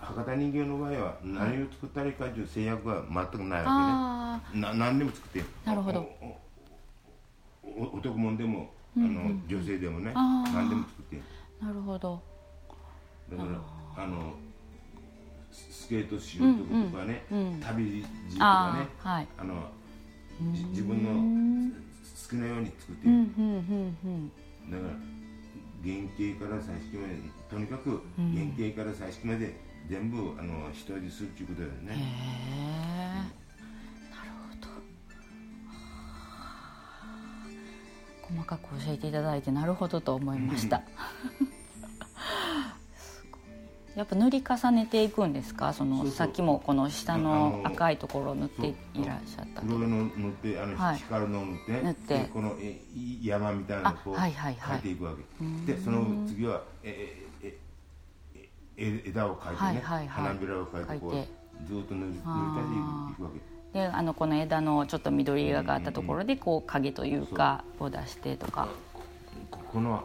[0.00, 4.62] 博多人形の場合は何を作ったらいいかという制約が全くないわあけね。
[4.62, 6.00] な何でも作ってなるほど。
[7.62, 11.20] おお男もんでもあの、女性でもね何でも作って
[11.62, 12.20] なるほど。
[13.30, 13.44] だか
[13.96, 14.34] らあの
[15.52, 16.54] ススケートしよう
[16.90, 17.24] とかね、
[17.60, 19.28] 旅路とかあねあはい。
[19.38, 19.60] あのじ
[20.70, 24.30] 自分の好きなように作っていい、うんうんうんうん。
[24.70, 24.90] だから
[25.82, 27.14] 原型から彩色まで
[27.50, 29.54] とにかく原型から彩色まで
[29.88, 31.96] 全部あの一人でするっていうことだよへね、
[32.52, 33.14] え
[34.10, 34.68] なるほど。
[38.34, 40.78] 細かく教えていただいてなるほどと思いました。
[40.78, 40.82] す
[41.44, 41.59] ごい
[43.96, 45.72] やっぱ塗り重ねていくんですか？
[45.72, 48.74] そのさっきもこの下あのの赤いところを塗ってい
[49.04, 50.96] らっしゃった黒いの塗ってあの、はい。
[50.98, 52.18] 光るのを塗って塗って。
[52.18, 52.56] でこの
[53.22, 54.76] 山みたいなのをこうあはいはいはい。
[54.76, 55.12] 描いていくわ
[55.66, 57.58] け、でその次はえええ
[58.76, 60.08] え枝を描いてね、はいはいはい。
[60.08, 61.12] 花びらを描いてこう
[61.66, 63.30] ずっと塗り塗り足していくわ
[63.72, 63.78] け。
[63.80, 68.68] であのこの枝のちょっと緑色があったところでこう影というかを出してとか。
[69.50, 70.04] ここのは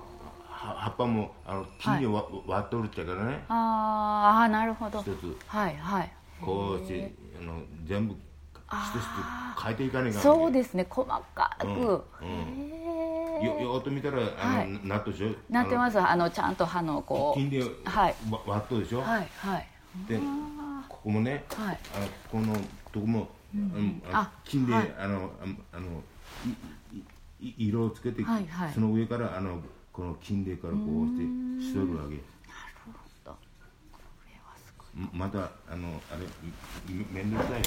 [0.65, 3.43] 葉っぱもあの金で割,、割っとるってからね。
[3.49, 4.99] あーあーなるほど。
[4.99, 5.38] 一つ。
[5.47, 6.12] はいはい。
[6.41, 11.23] こうしてあの全部一つ変えていかないかんそうですね細か
[11.60, 12.69] く、うんうん。
[12.71, 14.88] へえよよーっと見たらあの、はい。
[14.88, 15.30] なっとでしょ？
[15.49, 15.99] なってます。
[15.99, 18.15] あのちゃんと歯のこう金ではい。
[18.30, 19.67] わ割っとるでしょ、はいはい。
[20.10, 20.19] で
[20.89, 21.80] ここもね、はい。
[21.95, 22.54] あのここの
[22.91, 24.01] とこも、うん。
[24.12, 24.93] ああ金で、はい。
[24.99, 26.01] あのああの
[26.91, 26.97] い
[27.39, 28.73] いい色をつけて、はいはい。
[28.73, 29.62] その上からあの
[29.95, 31.23] この金でからこうして
[31.63, 32.19] しとるわけ
[35.13, 36.25] またあのあれ
[36.93, 37.65] めめんどくさいよ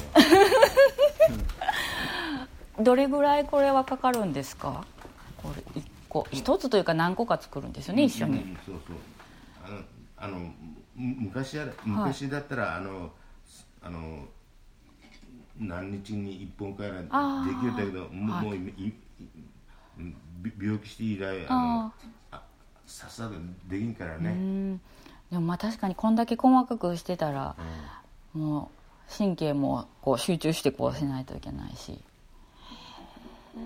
[2.85, 4.85] どれぐらいこれはかかるんですか？
[5.39, 8.39] これ一個一つというか何個か作るんですよね一緒に。
[8.39, 8.97] うんそうそう。
[9.65, 9.83] あの
[10.17, 10.39] あの
[10.95, 13.13] む昔や昔だったら、あの
[13.83, 14.27] あの
[15.59, 18.93] 何日に一本からできるんだけどもう,、はい。
[20.61, 21.93] 病気して以来あのあ
[22.89, 23.35] さっさと
[23.69, 24.79] できんからうね、ん。
[25.31, 27.55] でもまあ確かにこんだけ細かくしてたら
[28.33, 28.71] も
[29.13, 31.93] う神経もこう集中してこうしないといけないし。
[31.93, 31.97] へ
[33.57, 33.61] え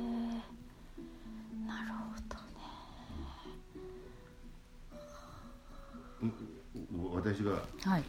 [1.67, 1.95] なるほ
[2.29, 2.37] ど
[7.21, 7.33] ね。
[7.35, 7.53] 私が
[7.91, 8.05] はい。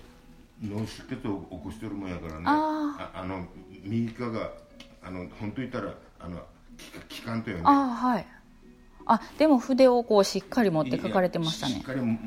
[0.62, 2.44] 脳出血を起こしてるもんやからね。
[2.46, 3.46] あああの
[3.84, 4.52] 右側が
[5.04, 6.40] あの本当言ったらあの
[7.10, 7.64] 気気管とよね。
[7.66, 8.26] ああはい
[9.06, 11.76] あでも筆をこうしっかり持って書かれてましたね。
[11.76, 12.18] しっかりも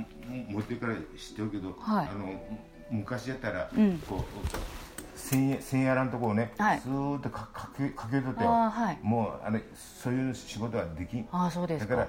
[0.48, 1.02] 持ってから知っ
[1.36, 2.08] てるけど、はい。
[2.08, 2.42] あの
[2.90, 3.98] 昔やったら、うん。
[4.08, 6.80] こう線や線やらんとこをね、はい。
[6.80, 8.98] スーッとかかけかけとってよあーはい。
[9.02, 11.28] もうあれそういう仕事はできん。
[11.32, 11.96] ああそうですか。
[11.96, 12.08] だか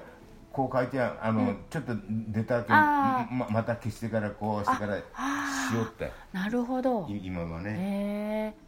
[0.52, 1.92] こう書いてあの、ちょっと
[2.28, 6.10] 出たけんあままた消してからこうしてからしようって。
[6.32, 7.06] なるほど。
[7.08, 8.67] い今はね、へえ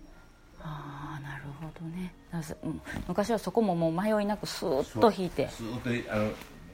[0.63, 2.15] ああなるほどね。
[2.63, 5.49] うん昔はそこももう迷いなくスーッと引いて。
[5.49, 6.31] スーッとあの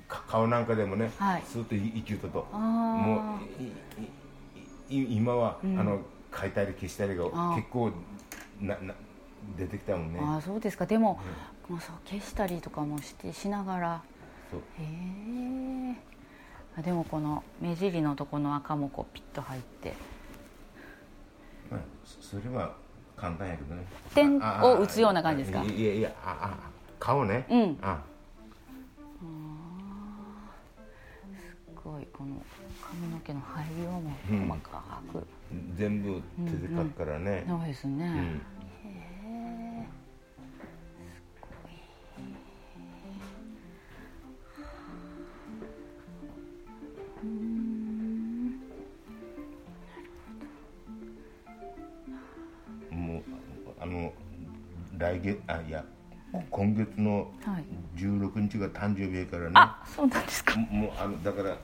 [0.08, 1.42] か顔なんかでもね、はい。
[1.46, 2.46] スーッといきゅうとと。
[2.52, 3.38] も
[4.88, 6.00] ういいい今は、あの
[6.38, 7.90] 書いたり消したりが結構
[8.60, 8.94] なな
[9.56, 10.20] 出てきたもんね。
[10.22, 10.86] ああそうですか。
[10.86, 11.20] でも,、
[11.68, 14.02] もうそう消したりとかもしてしながら。
[14.50, 14.60] そう。
[14.78, 14.84] へ
[15.92, 15.96] え
[16.78, 19.94] あでもこの目尻のとこの赤もこうピッと入って。
[21.70, 22.76] まあ、そそれは
[23.16, 23.84] 簡単やけどね。
[24.14, 25.62] 点を打つような感じですか？
[25.64, 27.46] いやいやああ顔ね。
[27.50, 27.78] うん。
[27.82, 27.98] あ。
[31.34, 32.42] すごいこの
[32.82, 34.10] 髪の毛の配色も
[34.48, 35.26] 細かく、
[35.76, 38.12] 全部手で描くからね、そうですね、うん。
[38.90, 38.92] へ
[39.82, 39.88] え
[41.14, 41.46] すご
[47.24, 47.30] い。
[47.30, 47.65] もう
[54.98, 55.84] 来月あいや
[56.50, 57.64] 今月のはい。
[57.96, 60.56] 16日が誕生日やからね、あそうなんですか。
[60.58, 61.56] もうあのだから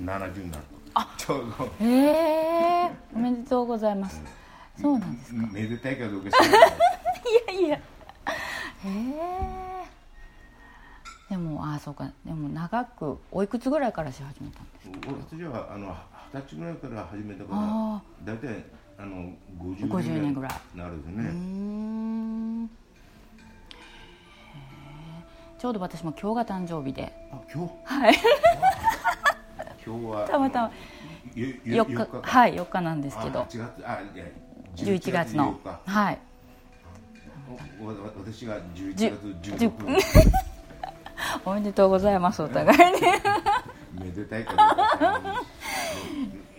[0.00, 0.64] 70になる
[0.94, 1.14] あ。
[1.16, 1.84] ちょうど。
[1.84, 2.90] へえ。
[3.14, 4.22] おめでとうございます、
[4.80, 5.46] そうなんですか。
[5.52, 6.30] めでたいかどうかい。
[7.52, 7.76] いやいや。
[7.76, 7.80] へ
[8.86, 9.82] え。
[11.30, 12.10] でもあそうか。
[12.24, 15.14] でも長くおいくつぐらいからし始めたんですか？
[15.30, 15.96] 私はあの
[16.32, 18.64] 二十歳ぐらいから始めたかあら大体
[18.98, 20.52] あの50 50年年ぐらい。
[20.76, 22.70] なるんでね、
[25.58, 27.12] ちょうど私も今日が誕生日で。
[27.30, 28.14] あ今日はい。
[29.84, 30.28] 今日は。
[30.28, 30.70] たまたま。
[31.34, 31.94] よよ4日。
[31.94, 32.30] 4か。
[32.30, 33.40] はい4日なんですけど。
[33.40, 34.24] あ8月あいや
[34.76, 35.54] 11月の。
[35.64, 35.90] 4日。
[35.90, 36.18] はい。
[38.16, 39.10] 私が11じゅ
[39.42, 40.02] 月16日。
[41.44, 43.00] おめでとうございますお互いに
[44.04, 44.58] めでたいかどう
[44.98, 45.42] か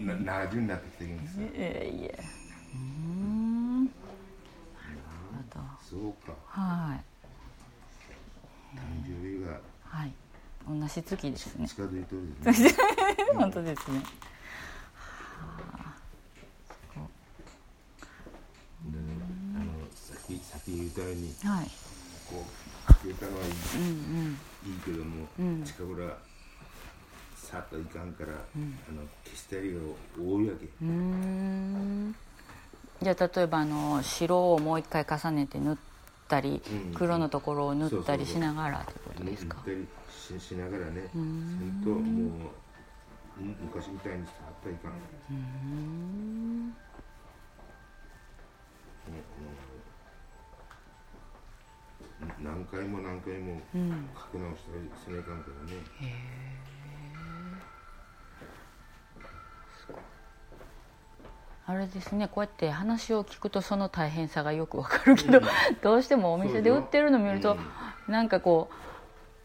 [0.05, 1.47] な70になってきてるんですよ。
[1.47, 2.19] いえいえ
[2.73, 3.85] うーん。
[3.85, 3.93] なる
[5.51, 5.61] ほど。
[5.81, 6.33] そうか。
[6.47, 7.03] はい。
[8.75, 9.59] 誕生日が。
[9.83, 10.11] はい。
[10.67, 11.67] 同じ月ですね。
[11.67, 12.71] 近づいてるですね。
[13.35, 14.03] 本当ですね。
[18.85, 19.03] でね
[19.55, 21.67] あのさっきさっき言ったようにはい。
[22.29, 22.43] こ
[22.89, 25.63] う消えたのはいい,、うんいいけども、うん。
[25.63, 26.07] 近頃
[27.53, 28.33] さっといかんから、あ
[28.91, 29.79] の消したりが
[30.17, 30.67] 多いわけ。
[30.81, 32.15] うん。
[32.99, 35.77] じゃあ例えばあの白をもう一回重ねて塗っ
[36.27, 36.95] たり、うん。
[36.95, 39.57] 黒のところを塗ったりしながらってことですか？
[39.67, 39.87] 塗ったり
[40.39, 41.07] ししながらね。
[41.13, 41.21] せん。
[41.79, 42.01] んともう
[43.39, 44.91] む昔みたいにさっといかん、
[45.29, 46.73] うん。
[52.41, 54.09] 何回も何回もうん。
[54.33, 55.77] 書き直したりせないかんからね
[61.65, 65.41] あれですねこうやって話を聞くとその大変さがよくわかるけど、
[65.81, 67.57] どうしてもお店で売ってるの見ると、
[68.07, 68.69] なんかこ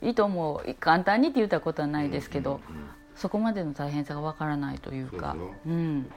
[0.03, 2.89] う糸も簡単にって言ったことはないですけど、うんうんうん。
[3.19, 5.55] そこまでの大変さがわからないというかそうよ。
[5.67, 6.11] うん、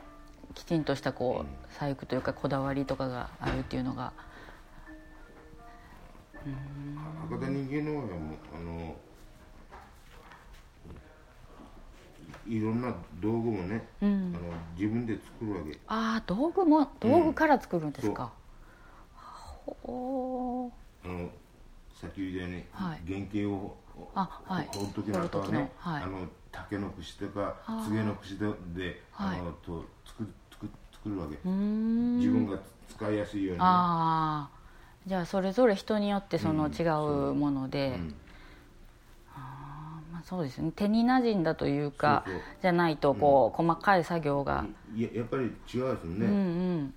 [0.53, 4.13] きちんとしたこう細工というかこだわりとかがあるっていうのが
[7.29, 8.95] 博多人間の方はもうあの
[12.51, 14.35] いいろんな道具もね、うん。
[14.35, 15.79] あの自分で作るわけ。
[15.87, 18.33] ああ道具も道具から作るんですか、
[19.15, 20.71] ほ
[21.05, 21.29] あの
[21.93, 23.01] さっき言ったように、はい。
[23.07, 23.77] 原型を
[24.15, 24.69] あはい。
[24.73, 26.03] 掘る時なんかはね、はい。
[26.03, 28.45] あの竹の串とか柘植の串で
[29.11, 29.39] はい。
[29.39, 32.59] あのと作る作る作るわけ、自分が
[32.89, 34.61] 使いやすいようにね、ああ
[35.07, 36.83] じゃあそれぞれ人によってその違
[37.29, 38.15] うもので、うん
[40.23, 40.71] そうですね。
[40.75, 42.25] 手に馴染んだというか
[42.61, 46.29] じゃないとこう、細かい作業が、いややっぱり違うですよね、うんう
[46.79, 46.93] ん。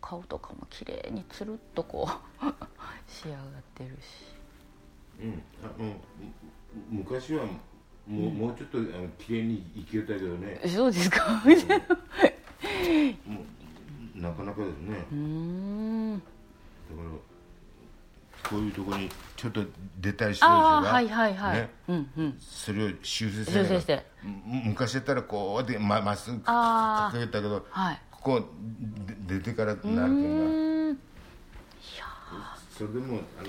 [0.00, 2.08] 顔とかも綺麗につるっとこ
[2.42, 2.44] う
[3.06, 3.44] 仕上がっ
[3.74, 4.38] てるし。
[5.20, 5.94] うん、あのむ
[6.90, 7.44] 昔は
[8.06, 10.60] もう,、もうちょっとあの綺麗に生きよったけどね。
[10.66, 11.42] そうですか。
[14.14, 15.06] なかなかですね。
[15.12, 16.18] うーん。
[16.18, 17.10] だから
[18.42, 19.62] こういうところにちょっと
[20.00, 21.70] 出たりしてるでしょはいはいはい、ね。
[21.88, 22.38] うんうん。
[22.40, 24.06] それを修正して。
[24.64, 28.00] 昔だったらこうでままっすぐかけたけどはい。
[28.10, 28.48] ここ
[29.26, 30.98] で出てからなるけうどなーん。
[32.76, 33.48] それでもあの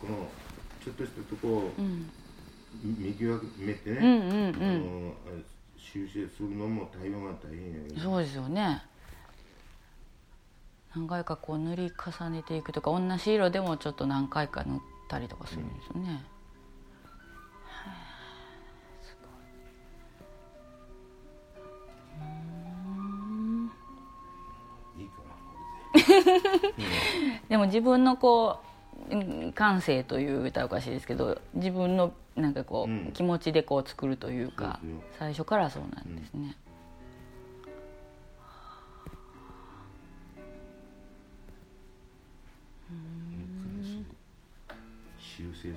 [0.00, 0.28] この
[0.84, 2.10] ちょっとしたとこをうん。
[2.84, 5.14] 見極めてね、うんうんうん。
[5.26, 5.42] あの
[5.78, 8.00] 修正するのも対応が大変やけど。
[8.00, 8.82] そうですよね
[10.96, 16.24] 何回かこう塗り重ねていくとか同じ色でもちょっと何回か塗ったりとかするんですよね、
[27.50, 28.60] でも自分のこ
[29.10, 29.16] うう
[29.48, 33.12] ん感性という歌おかしいですけど自分のなんかこう、うん。
[33.12, 34.80] 気持ちでこう作るというか
[35.18, 36.65] 最初からそうなんですね、修正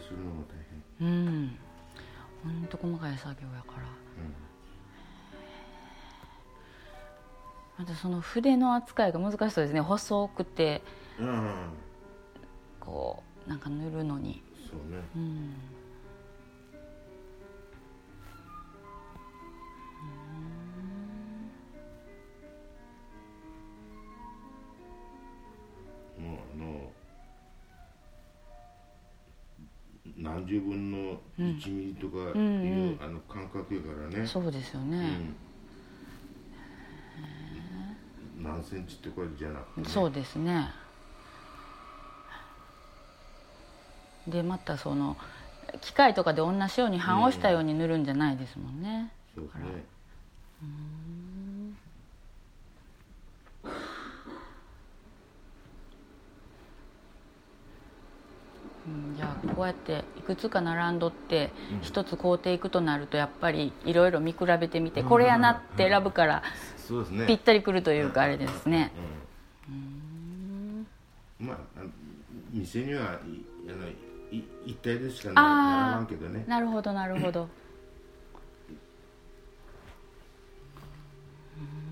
[0.09, 0.55] するのも大
[0.99, 1.07] 変。
[1.07, 1.57] うん。
[2.43, 3.87] ほんと細かい作業やから。
[7.77, 9.79] またその筆の扱いが難しそうですね。
[9.79, 10.81] 細くて
[11.17, 11.53] うん、うん、
[12.79, 14.43] こうなんか塗るのに。
[14.69, 15.01] そうね。
[15.15, 15.53] うん
[30.45, 32.99] 十分の1ミリとかいう、うん。
[33.01, 34.27] あの感覚やからね。
[34.27, 35.09] そうですよね、
[38.37, 40.69] うん、何センチってこれじゃなくて、ね、そうですね。
[44.27, 45.17] でまたその
[45.81, 49.85] 機械とかで同じように半押したように塗るんじゃないですもんね、そうですね。
[50.61, 51.08] うん。
[59.15, 66.43] じゃあこうやっていくつか並んどって一つ工程いくとなるとやっぱりいろいろ見比べてみてこれやなって選ぶから
[67.27, 68.91] ぴったりくるというかあれですね。
[69.69, 70.87] うん。
[71.39, 71.57] まあ
[72.51, 73.09] 店にはいあ
[73.75, 73.87] の
[74.31, 76.43] い一体でしかなならあんけどね。
[76.47, 77.47] あなるほどなるほど。
[77.47, 77.49] 時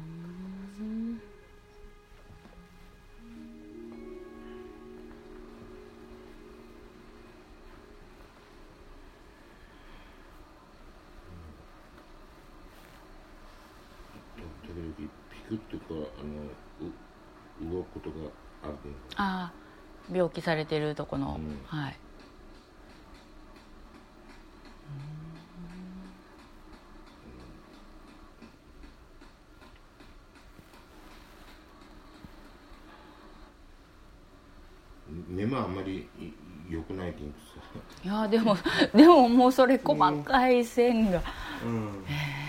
[15.49, 18.15] ピクッとかあのう動くことが
[18.63, 18.73] ある
[19.15, 19.67] ああ
[20.13, 21.59] 病気されてるとこの、うん。
[21.65, 21.97] はい。
[35.29, 36.09] 目もあんまり
[36.69, 37.35] 良くないけんさ
[38.03, 38.57] いやでも
[38.93, 41.21] でももうそれ細かい線が、
[41.63, 42.03] うん。
[42.07, 42.46] 体現コー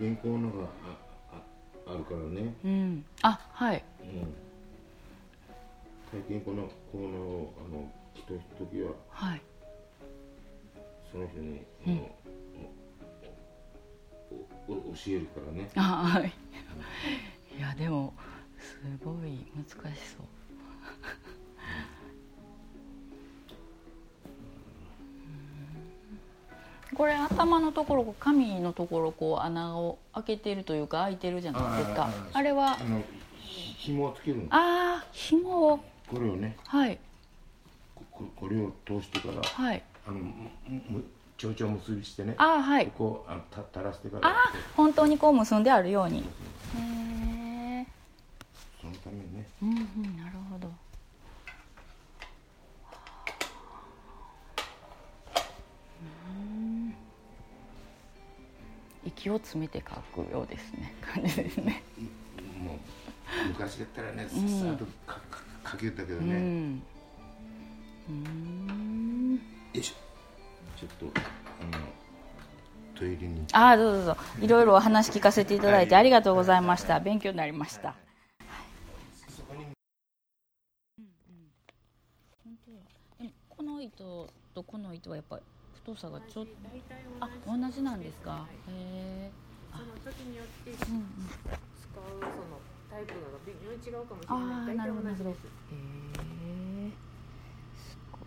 [0.00, 0.64] ナーが
[1.32, 1.42] あ
[1.86, 3.82] ああるからね、うん、あはい。
[4.02, 4.34] うん、
[6.22, 8.28] 体験コーナーコーナーをあの来た
[8.58, 9.42] 時ははい。
[11.10, 12.10] その人に、あの
[14.68, 15.70] おお教えるからね。
[15.74, 16.32] あはい。
[17.56, 18.14] いやでも
[18.58, 20.26] すごい難しそう
[27.58, 32.04] これ頭のところ髪のところこう穴を開けてるというか開いてるじゃないですか。
[32.04, 32.76] ああれは
[33.76, 34.42] 紐をつけるの。
[34.50, 35.80] ああ紐を。
[36.08, 36.98] これをねはい。
[37.94, 39.82] こここれを通してからはい。
[40.06, 40.32] あのむ
[40.88, 41.04] む
[41.36, 42.86] 蝶々結びしてねああはい。
[42.86, 44.28] ここをあのた垂らしてから。
[44.28, 44.34] ああ
[44.76, 46.20] 本当にこう結んであるように。
[46.20, 46.22] へ
[47.82, 47.86] え
[48.80, 49.76] そのためにねうんうん
[50.16, 50.68] なるほど
[56.30, 56.34] う
[59.06, 60.94] ん息を詰めて書くようですね。
[61.02, 61.82] 感じですね。
[62.62, 62.78] もう
[63.48, 64.36] 昔だったらねさ
[64.72, 66.82] っとかかかけたけどうね、ん。
[68.08, 69.34] うん。
[69.74, 69.94] よいしょ。
[70.78, 71.20] ちょっと
[71.60, 71.84] あの
[72.94, 73.44] トイレに。
[73.52, 74.16] ああどうぞどうぞ。
[74.40, 77.00] いろいろお話聞かせていただいてありがとうございました。
[77.00, 77.96] 勉強になりました。
[83.48, 85.42] この糸とこの糸はやっぱり
[85.94, 86.52] 太さがちょっと
[87.20, 88.46] あ同じなんですか？
[88.68, 89.30] へえ
[89.72, 91.08] その時によって使ううんうん
[92.20, 92.60] その
[92.90, 93.16] タイプが
[93.46, 94.76] 微妙に違うかもしれない。
[94.76, 94.90] 大体。
[94.90, 95.32] へ
[96.88, 96.90] え
[97.76, 98.20] すごい。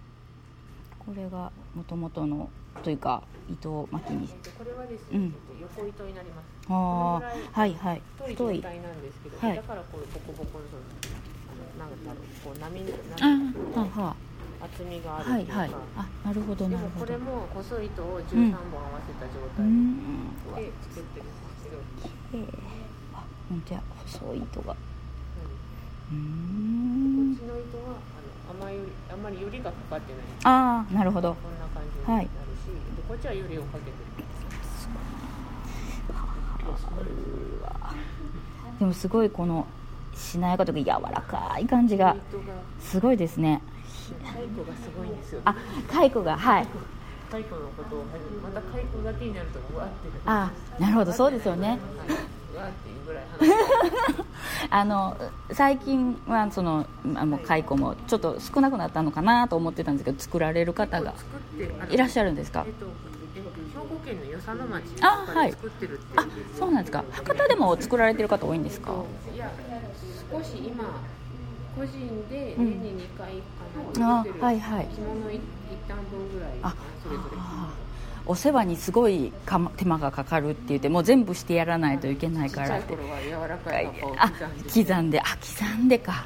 [1.05, 2.49] これがもともとの
[2.83, 4.23] というか糸巻きに。
[4.23, 5.25] えっとこれはですね、うん。
[5.25, 5.37] えっと
[5.81, 6.45] 横糸になります。
[6.69, 8.01] ああはいはい。
[8.17, 9.55] 太い状態なんですけど、はい。
[9.55, 10.81] だからこうボコボコのその
[11.77, 12.81] なんだろうこう波
[13.19, 13.27] あ
[13.75, 14.15] 波はは
[14.63, 15.61] 厚みがあるはいっていうか。
[15.61, 17.05] はいあなるほどでなるほど。
[17.05, 19.65] もこれも細い糸をうん13本合わせた状う態
[20.63, 22.47] で作ってるんですけど、へえ
[23.13, 23.81] あ本当や。
[24.05, 24.75] 細い糸が。
[26.11, 27.31] うん。
[27.31, 27.35] ん。
[27.35, 27.95] こっちの糸は
[28.51, 30.21] あのあまりよりあんまりよりがかかってない。
[30.43, 31.33] ああなるほど。
[31.35, 33.95] こんな感じになるし、でこっちはよりをかけてる。
[38.79, 39.67] でもすごいこの
[40.15, 42.15] しなやかというか柔らかい感じが
[42.79, 43.61] すごいですね
[44.23, 45.41] 蚕がすごいんですよ。
[45.45, 45.55] あ
[45.89, 46.67] 蚕がはい
[47.29, 48.03] 蚕のことを
[48.43, 49.93] また蚕だけになるとうわって。
[50.25, 51.79] あなるほどそうですよね。
[54.69, 55.17] あの
[55.53, 56.85] 最近はその
[57.15, 61.13] あもう蚕もちょっと少なくなったのかなと思ってたんですけど作られる方が
[61.89, 62.65] いらっしゃるんですか？
[62.67, 62.85] えっと
[63.35, 63.49] えっと
[63.81, 66.25] 兵庫県の与謝野町で作ってるってあ
[66.57, 67.03] そうなんですか。
[67.11, 68.91] 博多でも作られてる方多いんですか？
[69.33, 69.49] いや
[70.31, 70.83] 少し今
[71.75, 72.65] 個人でうん。
[72.81, 73.33] 年に2回
[73.95, 74.85] かな、あ作ってるはいはい。
[74.87, 75.41] 着物一
[75.87, 77.37] 旦分ぐらいあそれぞれ。
[77.37, 77.69] あ
[78.25, 82.79] お世話にすごいかま手間がかかるって言ってもう全部してやらないといけないから。
[82.79, 82.95] って
[84.17, 84.31] あ
[84.73, 85.19] 刻んで。
[85.19, 86.25] あ刻んでか。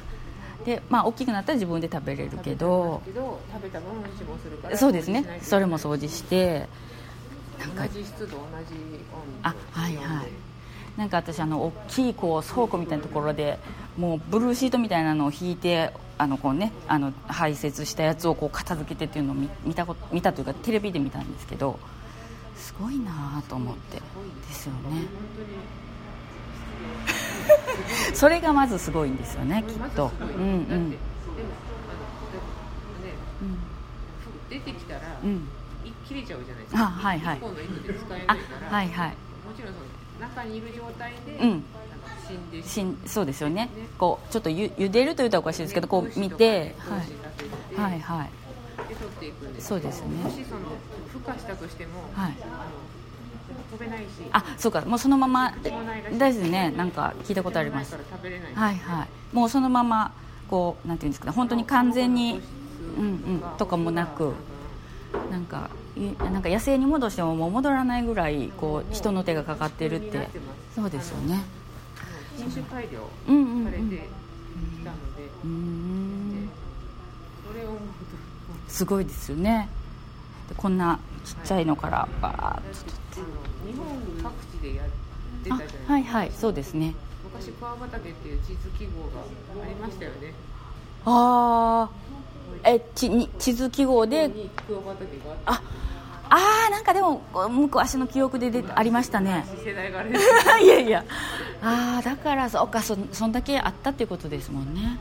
[0.64, 3.02] でまあ大きくなったら自分で食べれるけど。
[3.06, 3.94] 食べた分
[4.42, 5.40] するからそうですね。
[5.42, 6.68] それも掃除して。
[7.58, 8.42] なんか同じ湿度同じ温
[9.42, 10.45] 度あはいはい
[10.96, 13.58] なんか私あの大きいこう倉庫みたいなところで
[13.98, 21.78] もうブルーシートみたいなのを引いてあのこうねあの排泄したやつをこう片付けてっていうのを見見たこと見たというかテレビで見たんですけど
[22.56, 23.98] すごいなと思って。
[23.98, 24.02] で
[24.52, 25.06] すよね。
[28.14, 30.10] それがまずすごいんですよねきっと。
[30.20, 30.68] うんうん。
[30.90, 31.00] でも
[31.88, 31.92] あ
[32.98, 33.12] のね、
[34.48, 35.48] 出てきたら、うん
[35.86, 39.08] い切れちゃうじゃないですかあはいはい一本の糸で使えあないから、はいはい
[39.46, 39.86] もちろんその
[40.20, 41.64] 中にいる状態で、うん。
[42.64, 43.70] 死んでそうですよね。
[43.98, 46.74] こうちょっとゆ茹でるというとおかしいですけどこう見て、
[47.76, 48.30] はい、はいはい。
[48.88, 49.68] で取っていくんです。
[49.68, 50.08] そうですね。
[50.22, 50.60] もしその
[51.14, 52.32] 孵化したとしても、はい。
[53.70, 54.04] 飛べないし。
[54.32, 54.80] あそうか。
[54.82, 56.18] もうそのまま飛ばないらしい。
[56.18, 56.72] ですね。
[56.76, 57.94] なんか聞いたことあります。
[57.94, 59.08] はいはい。
[59.34, 60.12] もうそのまま
[60.48, 61.32] こうなんていうんですかね。
[61.32, 62.40] 本当に完全に
[62.98, 63.42] うんうん。
[63.56, 64.32] とかもなく
[65.30, 70.28] なんかいなんか野生に戻してももう戻らないぐらいこう人の手がかかってるって。
[70.74, 71.42] そうですよね。
[72.36, 73.64] 品種改良うんうんうん。
[73.64, 73.88] されてき
[74.84, 76.48] たので、うーん。
[77.48, 77.78] それを
[78.68, 79.68] すごいですよね。
[80.48, 83.86] でこんなちっちゃいのからバーッととあの日本
[84.22, 84.86] 各地でやっ
[85.42, 86.94] てたじゃないですか、あはいはいそうですね。
[87.24, 90.34] 昔っていう地図記号がありましたよね。
[91.06, 91.88] あ
[92.64, 94.30] あえちに地図記号で
[95.46, 95.62] あ
[96.66, 99.44] あなんかでも昔の記憶で出てありましたね。
[100.62, 101.04] いやいや。
[101.62, 104.98] ああだからそうかそそんだけあったっていうことですもんね。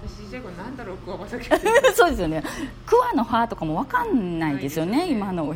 [1.95, 2.43] そうですよね。
[2.85, 5.53] 桑の葉とかも分かんないですよね今の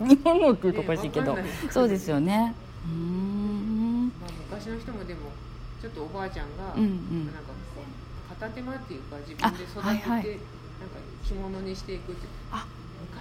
[0.00, 1.36] 日本のっていうとおかしいけど、
[1.70, 2.54] そうですよね。
[2.86, 4.12] うーん。
[4.20, 5.20] まあ昔の人もでも
[5.80, 7.26] ちょっとおばあちゃんが、うんうん。
[7.26, 7.34] なん
[8.40, 10.24] 片手間っていうか自分で育てて、あはいはい。
[10.80, 10.96] なんか
[11.26, 12.64] 着物にしていくってあ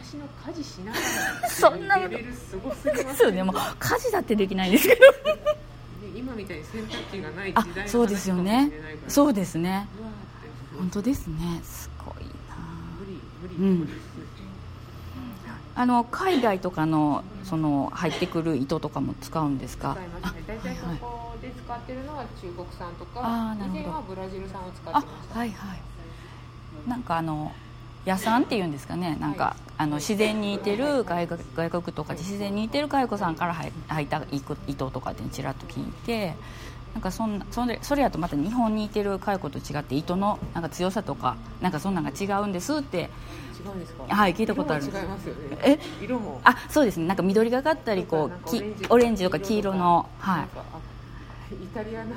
[0.02, 1.00] 昔の家事しなが
[1.44, 3.44] ら そんなレベルすごすぎますですよね。
[3.44, 5.02] もう家事だってできないんですけど。
[6.02, 8.72] ね今みたいに洗濯機がないあ時代のそうですよね。
[9.08, 9.88] そうですね。
[10.78, 11.60] 本当ですね。
[11.64, 12.30] すごいな。
[13.00, 13.90] 無理無理うん。
[15.76, 19.96] あの海外とかのその入ってくる糸とかも使うんですか？
[19.96, 20.44] 使いますね。
[20.48, 25.40] 大体そこで使ってるのは中国産とか、以前はブラジル産を使ってあました。
[25.40, 25.82] はいはい。
[26.90, 27.54] なんかあの
[28.10, 29.62] 野産っていうんですかねなんか、はい。
[29.80, 36.36] あの自然にいてる外国外国とか自然にいてる蚕さんから入入った糸糸とかってちらっと聞いて
[36.94, 43.10] なんかそんなそれそれやとまた日本にいてる蚕と違って糸のなんか強さとかなんかそんなんが違うんですって
[43.64, 44.04] 違うんですか？
[44.16, 44.84] はい聞いたことある。
[44.84, 45.58] 色も違いますよね。
[45.62, 45.80] え？
[46.02, 46.42] 色も。
[46.44, 47.08] あそうですね。
[47.08, 50.48] なんか緑がかったりこうきオレンジとか黄色のはい
[51.56, 52.16] イタリアな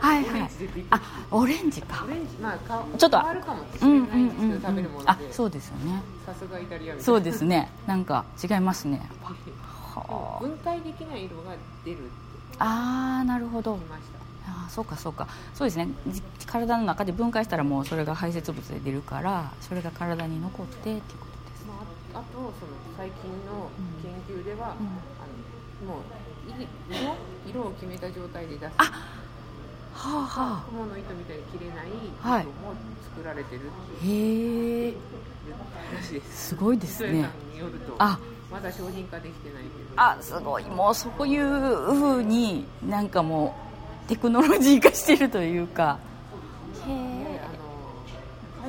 [0.00, 0.50] はいはい。
[0.90, 1.00] あ
[1.30, 5.10] オレンジかオレンジまあかちょっと変わるかもしうんれないんですけど、うんうんうん食べるもので。
[5.10, 6.02] あそうですよね。
[6.24, 7.70] さすがイタリアみたいなそうですね。
[7.86, 9.08] なんか違いますね。
[10.40, 11.52] 分解できない色が
[11.84, 11.98] 出る
[12.58, 13.78] ああーなるほど。
[14.46, 15.26] あーそうかそうか。
[15.54, 15.88] そうですね。
[16.08, 21.64] じ体の中で分解したらもうそれが排泄物で出るからそれが体に残ってっていうことです。
[21.66, 22.52] まあ、ああとその
[22.96, 23.68] 最近の
[24.02, 24.74] 研究では、あ
[25.84, 27.16] のもうい色
[27.46, 28.72] 色を決めた状態で出す。
[28.78, 28.92] は
[29.94, 31.86] あは雲の糸みたいに切れない
[32.20, 32.42] はい。
[32.42, 32.74] 糸も
[33.14, 33.70] 作られてるって
[34.02, 34.88] あへえ。
[34.88, 34.94] いう
[35.90, 36.48] 話です。
[36.48, 37.08] すごいですね。
[37.08, 38.18] 磯江さんによるとあ。
[38.50, 39.74] まだ商品化できてないけど。
[39.96, 40.64] あすごい。
[40.64, 43.56] もうそういうふうになんかも
[44.06, 45.98] うテクノロジー化してるというか。
[46.86, 47.40] へでえ。
[47.42, 47.56] あの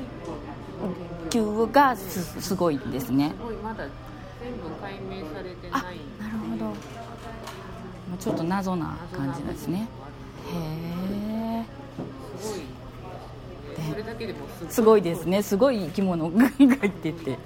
[0.04, 0.94] 蚕の
[1.30, 3.34] 研究球がすすごいんですね。
[3.38, 3.86] すごいまだ
[4.42, 5.92] 全部解明されてあない。
[5.92, 6.17] なるほどもう
[8.20, 9.88] ちょっと謎な感じですね。
[10.52, 11.66] へえ
[12.38, 15.44] すごいですねすごいですね。
[15.44, 17.38] すごい生き物が入ってて。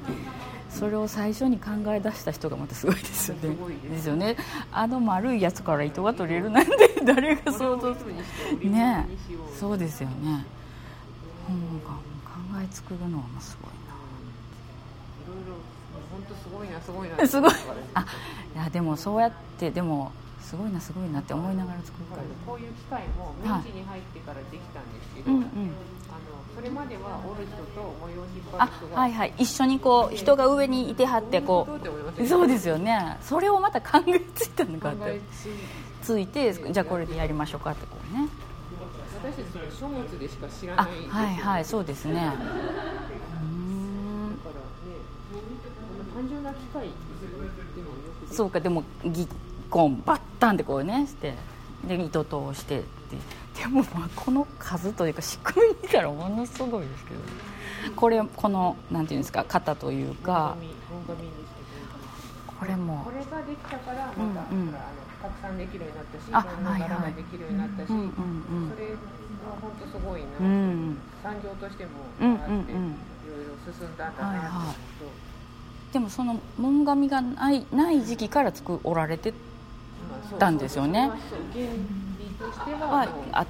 [0.72, 3.56] それを最初に考え出した人がまたすごいですよね。
[3.90, 4.38] ですよね。
[4.72, 6.72] あの丸いやつから糸が取れるなんて
[7.06, 8.14] 誰が想像する
[8.72, 9.06] ね。
[9.10, 9.18] え
[9.60, 10.46] そうですよね。
[11.48, 12.00] 本が考
[12.62, 13.76] え作るのはすごいい
[15.28, 15.56] ろいろ
[16.12, 17.28] 本当すごいなすごいなな。
[17.28, 17.52] すごい。
[17.94, 18.06] あ
[18.56, 20.12] いやでもそうやってでも
[20.42, 22.24] すごいなすごいなって思いながら作るから。
[22.46, 25.44] こういう機械も明治に入ってからできたんですけど、うんうん。
[26.10, 29.34] あのそれまでは折る人と模様を引っ張ある人がはいはい。
[29.38, 31.76] 一緒にこう人が上にいてはってこど
[32.24, 33.18] うそうですよね。
[33.22, 35.22] それをまた考えついたのかっ考てえ
[36.02, 36.54] ついて。
[36.54, 38.28] じゃあこれでやりましょうかってこうね。
[39.24, 41.08] 私たち書物でしか知らあない。
[41.08, 42.14] はいはいそうですね。
[42.14, 42.36] うーんだ
[44.44, 44.62] からね
[46.16, 46.90] 単純な機械
[48.32, 49.28] そうかでもギ
[49.72, 51.34] ッコンバッタンってこうねして
[51.88, 53.42] で糸通してって。
[53.62, 57.20] でもまあこの数というか仕組み見たらものすごいですけど
[57.96, 60.56] これこのなんていうんですか型というか
[61.06, 61.14] こ
[62.60, 63.04] これも。
[63.04, 68.08] これができたからまた、うんうんほらあの拡散できるようになったしいあろんな柄ができるようになったし、それは
[69.62, 74.80] 本当すごいな、うんうん産業としてもうんあって、いろいろ進んだんだなと思うと、
[75.94, 79.34] でもその門紙がないない時期から作られて
[80.40, 81.10] たんですよね。
[82.80, 83.46] はあ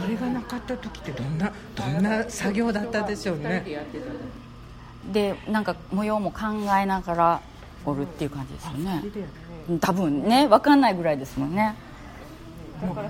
[0.00, 3.64] これがなかった時ってどんなどんな作業だったでしょうね。
[5.12, 6.40] でなんか模様も考
[6.80, 7.40] えながら
[7.84, 9.02] 織るっていう感じですよね。
[9.68, 11.76] で多分ね分かんないぐらいですもんね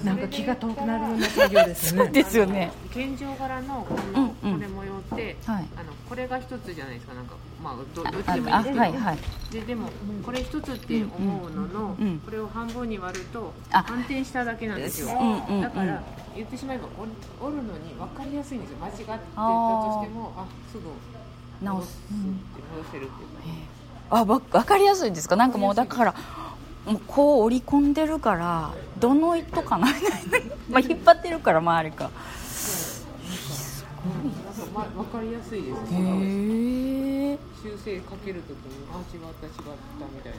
[0.04, 2.08] なんか気が遠くなるような作業ですね。
[2.08, 2.72] ですよね。
[2.90, 7.14] 現状柄のこの、これ模様って、はいあのこれが一つじゃないですか。
[7.14, 9.18] なんかまあどあどっちでもいいですけど、はいはい
[9.52, 9.88] ででも
[10.24, 12.06] これ一つって思うのの、うん。
[12.06, 12.18] うん。
[12.18, 13.82] これを半分に割るとあ。
[13.82, 15.60] 反転しただけなんですよ、うんうんうん。
[15.62, 16.02] だから
[16.34, 17.10] 言ってしまえば折
[17.40, 18.78] 折るのに分かりやすいんですよ。
[18.80, 19.44] 間違ってたとしてあ
[20.12, 20.84] もあすぐ
[21.64, 22.16] 直すって
[22.76, 23.28] 戻せるっていう
[24.10, 25.36] か、あわ分かりやすいですか？
[25.36, 26.14] なんかもうだから
[26.86, 29.88] もうこう織り込んでるからどの糸かな
[30.70, 32.20] まあ引っ張ってるから周りかなんか
[34.74, 37.38] ま分かりやすいですへえ。
[37.62, 40.32] 修正かけるときにあ違った違ったみたい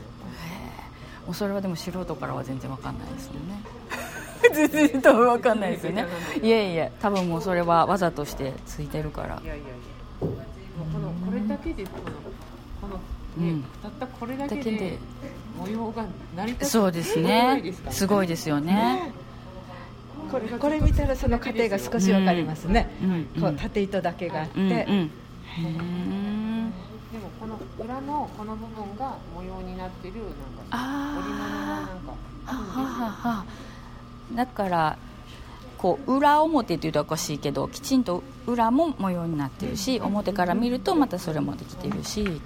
[1.28, 1.34] な。
[1.34, 3.62] それはでも素人からは全然わかんないですもんね。
[4.70, 6.08] 全然多分わかんないですよね。
[6.42, 9.39] いやいや多分もうそれは技としてついてるから。
[9.44, 9.76] いやいやいや。
[10.20, 10.26] こ
[10.98, 12.04] のこれだけでこの
[12.82, 13.00] このね、
[13.38, 13.64] うん。
[13.82, 14.98] たったこれだけでで
[15.58, 16.06] 模様が
[16.36, 16.70] 成り立つ。
[16.70, 17.60] そうですね。
[17.60, 19.14] いですごいですよね。
[20.32, 24.76] これこれ見たらその過程が少しわかりますね、うんこう縦糸だけがあって、うんうん。
[24.76, 24.82] へ
[25.60, 25.72] え
[27.12, 32.14] でもこの裏のこの部分が模様になってるなんか織物のなんか
[32.46, 33.46] あるんですよははは
[34.34, 34.98] だから
[35.78, 42.42] こう裏表っていうとおかしいけどきちんと裏も模様になってるし表から見るとまたそれもできてるし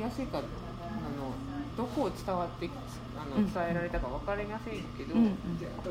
[0.00, 0.46] りやすいかあの
[1.76, 2.68] どこを伝わって
[3.16, 3.52] あのうん。
[3.52, 5.24] 伝えられたか分かりませんけど、うん。
[5.24, 5.36] うん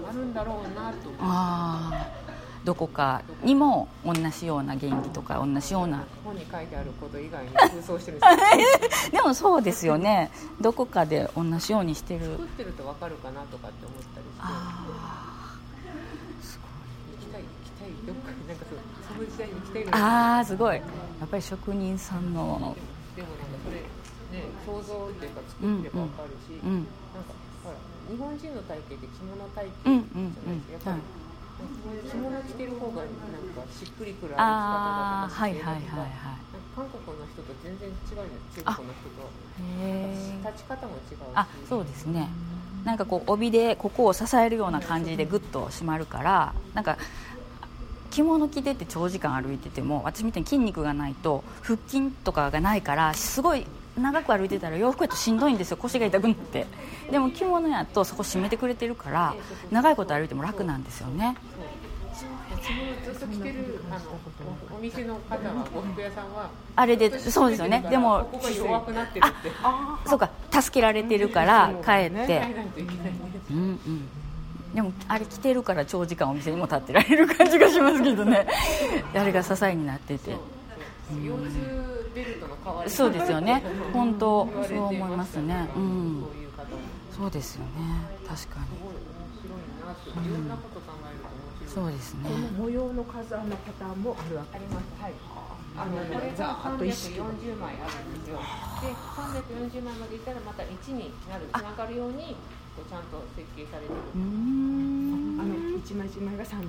[0.09, 1.17] あるんだろうなと思って。
[1.21, 8.27] ああどこかにも同じような原理とか同じような本に書いてあること以外に空想してるんで
[8.91, 10.29] すでもそうですよね。
[10.59, 12.25] どこかで同じようにしてる。
[12.25, 14.39] 作ってると分かるかなとかって思ったりして。
[14.39, 15.55] あ
[17.13, 17.91] 行きたい行きたい。
[18.07, 18.65] どっかになんか
[19.07, 20.75] その時代に行きたいあーすごい。
[20.75, 20.81] や
[21.25, 22.75] っぱり職人さんの
[23.15, 23.81] でもなんかそれ
[24.39, 27.75] ね想像っていうか作ってれば分かるし、うんなんかほら
[28.09, 33.13] 日本人の体型って着物体うん型うんじゃないですか、やっぱり、着物着てる方がなん
[33.53, 36.49] かしっくりくる歩き方だとかはいはいはいはい。
[36.75, 39.29] 韓国の人と全然違うじゃ中国の人と
[40.49, 41.21] 立ち方も違うし。
[41.35, 42.29] あそうですね。
[42.85, 46.97] なんかこう帯でここを支えるような感じでグッと締まるからなんか
[48.09, 53.65] 着物着てて長時間歩いてても私みたいに筋肉がないと腹筋とかがないからすごい
[53.99, 55.77] 長く歩いてたら洋服やとしんどいんですよ。
[55.77, 56.65] 腰が痛くなって。
[57.11, 59.35] でも着物やとそこ締めてくれてるから
[59.71, 61.35] 長いこと歩いても楽なんですよね。
[63.03, 64.01] ずっと着てるあの
[64.73, 67.85] おお店の方は呉服屋さんはあれでそうですよね。
[67.89, 69.51] でもここが弱くなってるって。
[70.05, 70.29] そうか。
[70.51, 72.43] 助けられてるから帰って。
[73.49, 73.53] う。
[73.53, 74.07] んうん。
[74.73, 78.45] でもあれ着てるから長時間お店にも立ってられる感じがしますけどね。
[79.15, 80.35] あれが支えになってて
[82.15, 82.95] ベルトの代わりに。
[82.95, 83.63] そうですよね。
[83.93, 85.69] 本当そう思いますね。
[85.75, 86.25] うん。
[86.25, 86.69] そういう方も。
[87.11, 87.71] そうですよね。
[88.27, 90.09] 確かすごい面白いなって。
[90.09, 91.85] いろんなこと考えると面に白い。
[91.85, 92.29] そうですね。
[92.29, 95.01] この模様の数あのパターンもあるわけあります。
[95.01, 95.13] はい。
[95.77, 98.39] あのこれが340枚あるんですよ。
[98.81, 101.47] で340枚までいったらまた1になる。
[101.53, 102.35] つながるように
[102.75, 103.99] こうちゃんと設計されてる。
[104.15, 105.39] うーん。
[105.39, 106.59] あの一枚一枚が340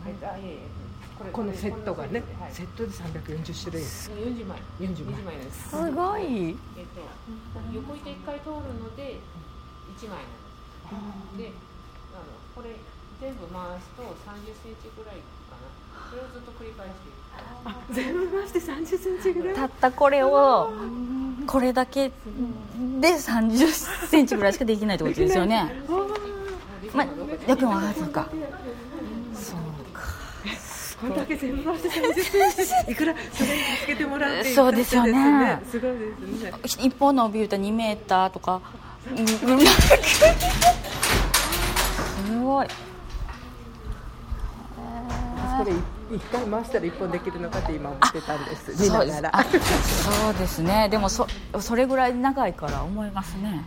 [0.00, 0.32] 枚。
[0.32, 0.87] あいえいえ
[1.32, 2.52] このセットがね、はい。
[2.52, 3.82] セットで340種類。
[3.82, 4.58] 40枚。
[4.80, 5.14] 40枚。
[5.14, 5.68] 20枚です。
[5.70, 6.22] すごい。
[6.22, 6.54] えっ
[6.94, 7.00] と
[7.74, 9.18] 横糸1回通るので
[9.98, 10.18] 1枚
[10.92, 11.52] なんです。
[11.52, 11.52] で
[12.14, 12.76] あのこれ
[13.20, 15.16] 全部回すと30センチぐらい
[15.50, 15.66] かな。
[16.10, 17.18] それをずっと繰り返していく。
[17.64, 19.54] あ全部回して30センチぐらい？
[19.54, 20.70] たったこれを
[21.46, 22.14] これだけで
[23.14, 23.66] 30
[24.06, 25.82] センチぐらいしかできないってことですよね。
[26.94, 27.06] まあ
[27.50, 28.48] よくもあそうかそうか
[31.00, 35.62] これだけ全部回して30センチいくらそれに助けてもらってそうですよね。
[35.70, 35.98] すごいで
[36.68, 36.86] すね。
[36.86, 38.60] 一方の帯歌2メーターとか。
[39.16, 39.26] うん。
[39.26, 39.46] す
[42.42, 42.68] ごい。
[45.58, 45.72] これ
[46.16, 48.70] 一回回したら一本できるのかって今思ってたんです。
[48.70, 49.50] 見そうですながらあそ
[50.30, 50.88] うですね。
[50.88, 51.26] でもそ
[51.60, 53.64] それぐらい長いから思いますね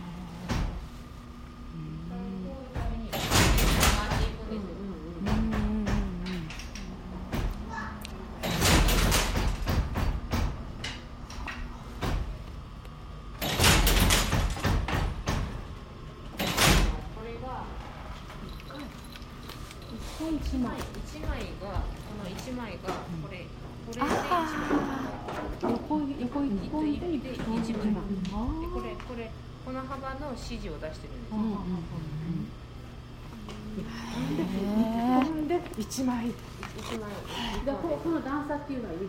[20.52, 23.46] 一枚一枚がこの一枚がこれ
[23.86, 24.92] これで一枚
[25.72, 27.78] 横横一糸本でで一枚で
[28.68, 29.30] これこれ
[29.64, 31.38] この幅の指示を出してるんですよ、
[33.78, 33.84] 一
[35.24, 37.10] 本で一枚一枚
[37.64, 39.08] でここの段差っていうのは色い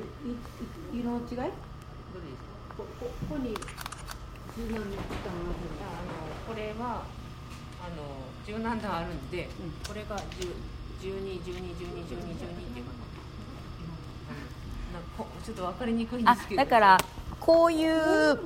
[1.01, 1.53] 色の違いどれですか
[2.77, 3.53] ここここに
[4.55, 6.15] 柔軟に負担があの
[6.47, 7.03] これは
[7.83, 7.89] あ
[8.75, 9.49] の柔軟段あるんで、
[9.87, 10.47] これが十
[11.01, 13.03] 十二十二十二十二十二っていうかな。
[14.93, 16.61] なんかこちょっと分かりにくいんであすけど。
[16.63, 16.97] だから
[17.39, 18.39] こういう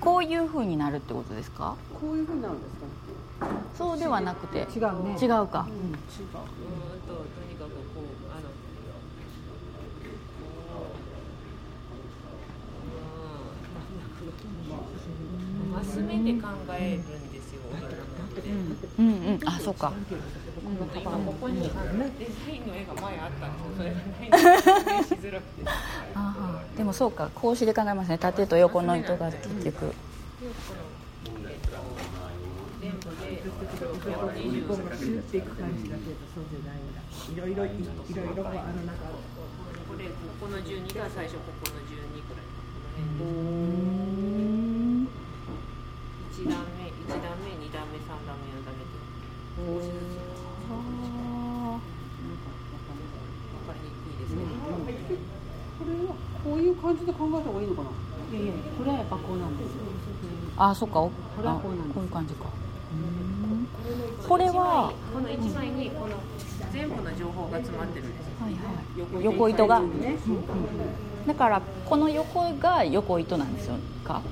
[0.00, 1.76] こういう風になるってことですか？
[2.00, 2.74] こういうふうになるんです
[3.40, 3.46] か？
[3.76, 8.48] そうではなくて違うね違うかうん違ううーんととにかくこうあの。
[8.48, 8.50] う
[15.70, 17.00] んマス目で考え
[18.98, 19.40] うんうん。
[19.44, 19.92] あそうか。
[26.76, 26.84] で。
[26.84, 29.92] もそうか格子で考えますね縦と横の糸が結局
[37.34, 38.96] いろいろいろいろあのなん。
[38.96, 39.04] か
[39.88, 42.03] これここの12が最初ここの12
[56.94, 57.90] 感じで考えた方がいいのかな？
[57.90, 59.74] いやいやこれはやっぱこうなんですよ。
[60.56, 61.00] ーあそうか。
[61.00, 61.90] おこれはこうなんです。
[61.90, 62.44] あこういう感じか。
[62.92, 62.96] う
[64.24, 64.28] ん。
[64.28, 66.16] これはこの1枚にこの
[66.72, 68.34] 全部の情報が詰まってるんですよ。
[68.40, 68.62] はいはい。
[68.98, 69.80] 横横糸が。
[69.80, 70.16] ね。
[71.26, 74.22] だからこの横が横糸なんですよか？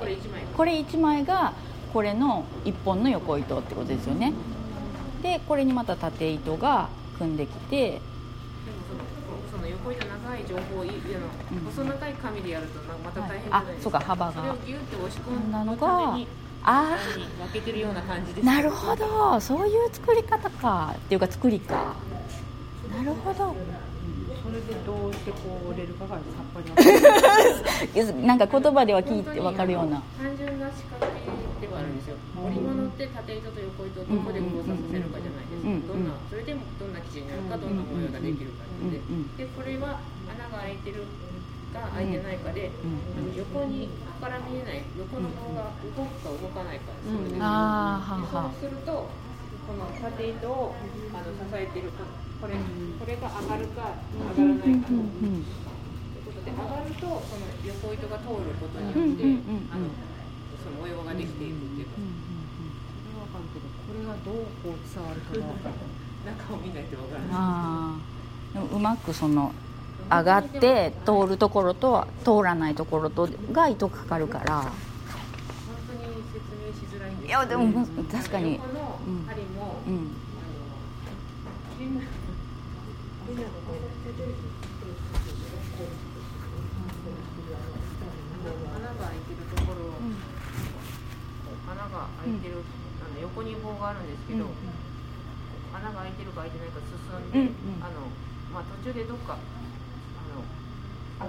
[0.00, 0.42] これ1枚。
[0.56, 1.52] これ1枚が
[1.92, 4.32] これの1本の横糸ってことですよね。
[5.22, 8.00] でこれにまた縦糸が組んできて
[9.92, 10.90] でもそのその横糸長い情報をい
[11.66, 16.28] 細長い紙でやるとなまた大変じゃあないですか、そうか幅それをがギュッて押し込こんなんのがに
[16.68, 16.96] あ
[17.38, 18.48] 分けてるような感じです。
[18.48, 19.40] あなるほど。
[19.40, 20.94] そういう作り方か。
[20.96, 21.94] っていうか作りか。
[22.90, 23.54] なるほど。
[24.42, 26.20] それでどうしてこう折れるかがさっ
[26.54, 26.76] ぱりわ
[28.02, 30.02] かん なんか言葉では聞いて分かるような。
[30.18, 31.05] 単純な仕掛
[31.76, 32.16] けではあるんですよ。
[32.36, 35.62] 織物って縦糸と横糸をどこで交差させるかじゃないです。
[35.62, 35.86] か、うん。
[35.86, 39.36] どんなそれでもどんな生地になるかどんな模様ができるかうんで、うん。
[39.36, 41.04] でこれは穴が開いてる
[41.72, 43.04] か開いてないかで、うん。
[43.12, 47.12] あの横にここから見えない横の方が動くか動かないかす。
[47.12, 47.28] るん。
[47.28, 49.10] ですよ、そうすると
[49.66, 50.72] この縦糸を
[51.12, 52.04] あの支えてるこ
[52.40, 55.42] これこれが上がるか上がらないか、という
[56.22, 59.24] ことで上がるとその横糸が通ることによって、
[59.72, 59.88] あの
[60.66, 61.92] その模様ができていくっていうか、
[63.20, 64.34] わかるけどこれがどう
[64.66, 65.46] こう伝わるかが
[66.26, 66.80] 中を見な。
[66.80, 67.94] いとわからな
[68.50, 68.52] い。
[68.52, 69.54] でもうまくその
[70.10, 74.62] 上がって通るところと通らないところとが糸かかるから。
[74.62, 74.72] 本
[75.86, 76.00] 当に
[76.34, 78.54] 説明しづらいんですいやでも確かに。
[78.54, 78.98] 横の
[79.28, 79.94] 針も、うん。
[79.94, 80.10] あの
[81.78, 82.00] 変な
[83.28, 83.86] 変なところ
[88.76, 89.78] 穴が開いてるところ、
[92.26, 92.62] いてる、
[93.00, 94.50] あの横に棒があるんですけど、
[95.74, 98.10] 穴が開いてるか開いてないか進んで、あの
[98.52, 99.38] まあ途中でどっかあ
[100.30, 100.42] の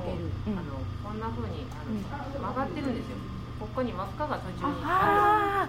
[0.01, 0.59] 開けるうん。
[0.59, 1.93] あのこんな風にあの、
[2.39, 3.17] 曲がってるんですよ。
[3.59, 5.67] ここに輪っかが途中にあ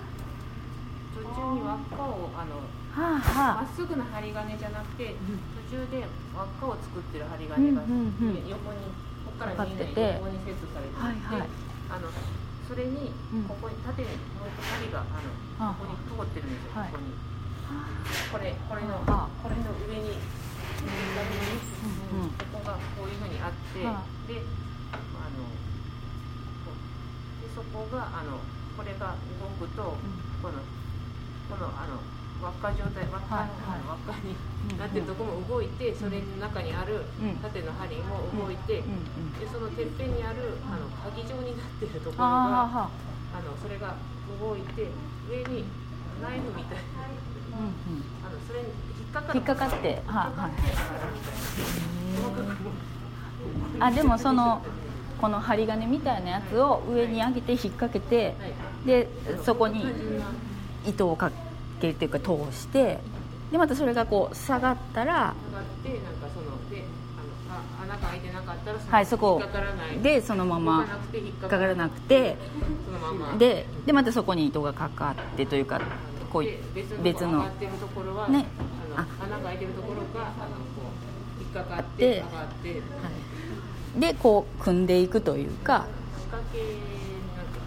[1.16, 2.60] 途中に輪っかをあの
[2.94, 5.14] まっすぐな針金じゃなくて
[5.70, 6.04] 途中で
[6.36, 8.92] 輪っかを作ってる針金が、横に
[9.24, 11.48] ここから見えない横にセットされて、はいはい
[11.90, 12.08] あの
[12.68, 13.48] それにうん。
[13.48, 15.80] ここに縦にもう一個針があのはあ。
[15.80, 16.92] ここに通ってるんですよ、はい。
[16.92, 17.16] ここに。
[18.28, 19.28] これこれのはあ。
[19.40, 20.20] これの上にこ
[22.60, 24.06] こがこういうふうにあって、はあ。
[24.28, 24.44] で
[24.92, 25.00] あ
[25.32, 25.48] の
[27.40, 28.36] でそこがあの
[28.76, 29.96] これが動くと、
[30.44, 30.60] この
[31.48, 31.96] このあの
[32.42, 33.82] 輪っか状態輪っか,、はいはい。
[33.88, 34.34] 輪っかに
[34.70, 37.36] うんなってるところも動いて、それの中にあるうん。
[37.42, 38.84] 縦の針も動いて、で
[39.50, 42.90] そのてっぺんにあるあの鍵状になってるところあがあは
[43.34, 43.40] あ。
[43.42, 43.94] のそれが
[44.40, 44.88] 動いて
[45.30, 45.64] 上に
[46.22, 47.06] ナイフみたいな
[47.58, 48.04] うんうん。
[48.22, 48.66] あのそれに
[48.98, 49.38] 引っかかる。
[49.38, 50.52] 引っかかって引っかかってはい上がる
[52.44, 54.62] みたいあでもその
[55.20, 58.52] この針金みたいなやつを上に上げて引っ掛けてはい。
[58.86, 59.08] で
[59.44, 59.84] そこに
[60.86, 61.30] 糸をか
[61.86, 62.98] いうか通して
[63.50, 66.84] でまたそれがこう下がったら上がってなんかそので
[67.48, 69.98] あのあ穴が開いてなかったらそのはいそこ引っかからない。
[70.00, 72.36] でそのまま引っかかからなくて
[72.84, 73.38] そのまま。
[73.38, 75.80] ででまたそこに糸がかかってというか
[76.30, 76.44] こう
[77.02, 77.54] 別の穴が
[79.44, 80.92] 開いてるところがあのこ
[81.40, 82.76] う引っかかっでて上がっては
[83.96, 85.86] い、でこう組んでいくというか
[86.20, 86.68] 仕掛けなん
[87.48, 87.64] か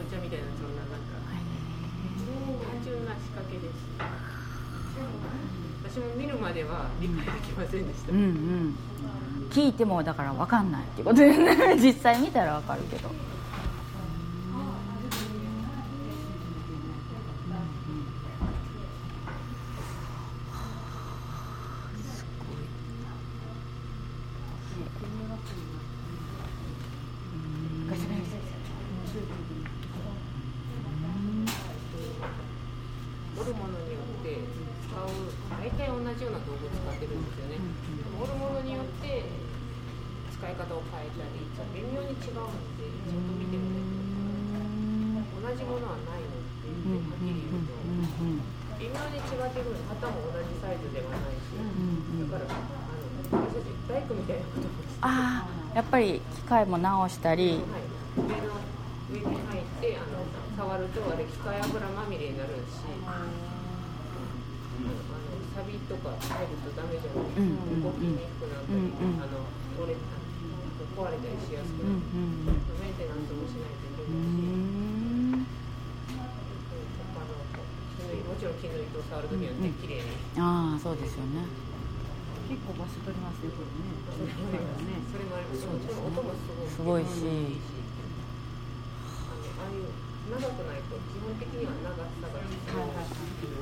[0.00, 3.84] お茶みたいなそんななんか単純な仕掛けです
[5.84, 8.76] 私も見るまでは理解できませんでした、うんうん。
[9.50, 11.76] 聞いてもだから分かんないっていうことでね。
[11.80, 13.08] 実際見たら分かるけど
[33.36, 34.40] 織るものによって
[34.88, 35.10] 使う
[35.50, 37.60] 大体同じような道具を使ってるんですよね、
[38.16, 39.26] 織るものによって
[40.32, 41.44] 使い方を変えたり
[41.76, 43.84] 微妙に違うんでちょっと見てみる
[45.28, 47.76] と同じものはないのって言ってはっきり言うと
[48.80, 55.98] 微妙に違ってくる旗も同じサイズではないしだからあの私たち大工みたいなことをしてああやっぱ
[56.60, 58.54] り機械も直したりはい、上の
[59.10, 60.22] 上に入ってあの
[60.56, 63.34] 触るとあれ機械油まみれになるしあの
[65.54, 67.26] サビとか入るとダメじゃない？
[67.34, 67.82] ですか、うんうんうん。
[67.82, 69.22] 動きにくくなったり、うんうん。
[69.22, 69.42] あの
[69.82, 70.14] 折れた
[70.94, 71.98] 壊れたりしやすくうん
[72.46, 74.38] なる、メンテナンスもしないといけうないし、
[75.34, 75.46] ん。
[77.18, 77.34] あの
[77.98, 81.42] 絹もちろん絹糸を触るときにはね綺麗に、ああそうですよね
[82.48, 86.32] 結構場所取りますよこれねそれもありますでもちろん音も
[86.68, 87.04] すごい。
[87.04, 87.12] ごい。
[87.12, 87.24] し
[89.58, 89.80] ああい。
[89.80, 89.88] う
[90.30, 90.82] 長くない。
[90.88, 93.56] と基本的には長さが必要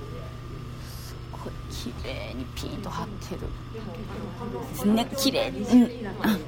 [0.82, 1.52] すごい。
[1.70, 5.56] 綺麗にピンと張ってるですね綺麗うん
[6.22, 6.38] あ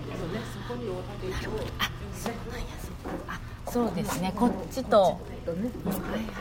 [0.52, 1.50] そこにお立てを
[3.28, 5.18] あそうですねこっちと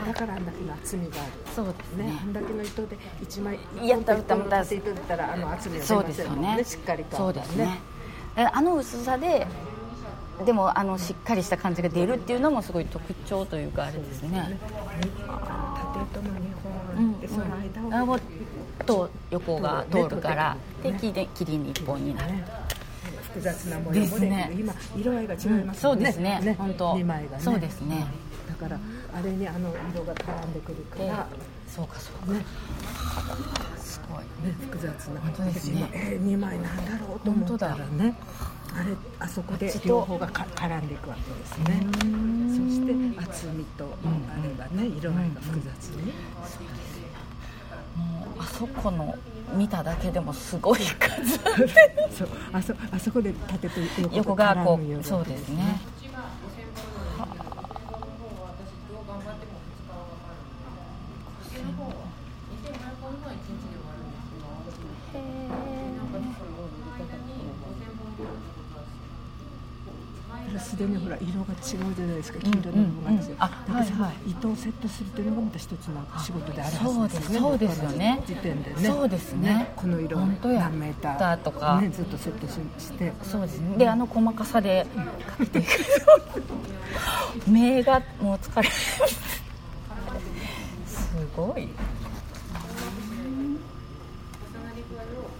[0.06, 2.04] だからあんだけ厚みがあるそうですね。
[2.04, 2.18] ね。
[2.20, 4.62] あんだけの糸で一枚やったらまたまた。
[4.62, 6.56] 糸だったらあの厚みが出そうますよね。
[6.56, 7.80] ねしっかりとそうですね。
[8.36, 9.46] あの薄さで
[10.44, 14.58] でもあのしっかりした感じが出るっていうのもすごい特徴というかあれですね。
[15.92, 18.18] 縦糸の二うん本でその間をあも
[18.84, 22.32] と横が通るからで切り切りに一本になる。
[22.32, 22.44] ね。
[23.34, 24.50] 複雑な模様もですね。
[24.56, 25.98] 今色合いが違いますそもね。
[25.98, 26.54] うんですね。
[26.58, 26.96] 本当。
[26.96, 27.42] 二枚がね。
[27.42, 28.06] そうですね。
[28.48, 28.80] だから
[29.14, 31.26] あれにあの色が絡んでくるかでら
[31.68, 32.32] そうかそうか。
[32.32, 32.44] ね。
[33.78, 34.18] すごい。
[34.46, 35.20] ね複雑な。
[35.20, 35.78] 本当ですね。
[35.78, 37.76] 今えー、二枚なんだろうと思ったら。
[37.76, 38.16] ね。
[38.76, 41.86] あれあそこで両方がか絡んでいくわけですね。
[42.48, 46.12] そして厚みとあれがね色合いが複雑に、
[47.96, 49.14] もうあそこの
[49.54, 51.38] 見ただけでもすごい数。
[52.16, 52.28] そう。
[52.52, 55.80] あそあそこで縦と横横がこうそうですね
[70.58, 74.30] すでにほら色が違うじゃないですか黄色の部分がですよ、うんうんうんはいはい。
[74.30, 78.22] 糸をセットするというのがまた一つの仕事であるそうではずですすねそうですよね。
[78.26, 78.76] 時点でね。
[78.88, 79.72] そうですね。
[79.76, 81.80] この色を本当や何メーターだとか。
[81.80, 83.12] ね、ずっとセットしして。
[83.22, 83.76] そうですね。
[83.76, 84.86] であの細かさで
[85.26, 85.68] かけていく。
[87.46, 88.74] 目がもう疲れる
[90.86, 91.74] すごい重
[94.62, 95.30] なり具合を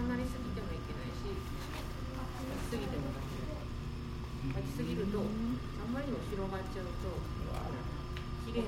[0.00, 7.12] 重なりすぎてもいけないし書きすぎてもダメ書きすぎるとあんまりにも広がっちゃうと
[8.46, 8.64] 綺麗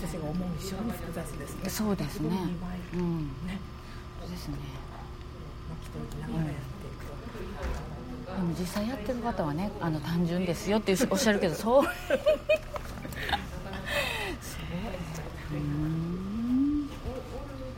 [0.00, 1.70] な記事先生が思う以上に複雑ですね。
[1.70, 2.28] そうですね。
[2.94, 3.18] うん。
[3.46, 3.60] ね
[4.20, 4.56] そうですね。
[8.26, 11.84] でも実際やってる方はねあの単純ですよっておっしゃるけど そう。
[11.84, 11.96] 折る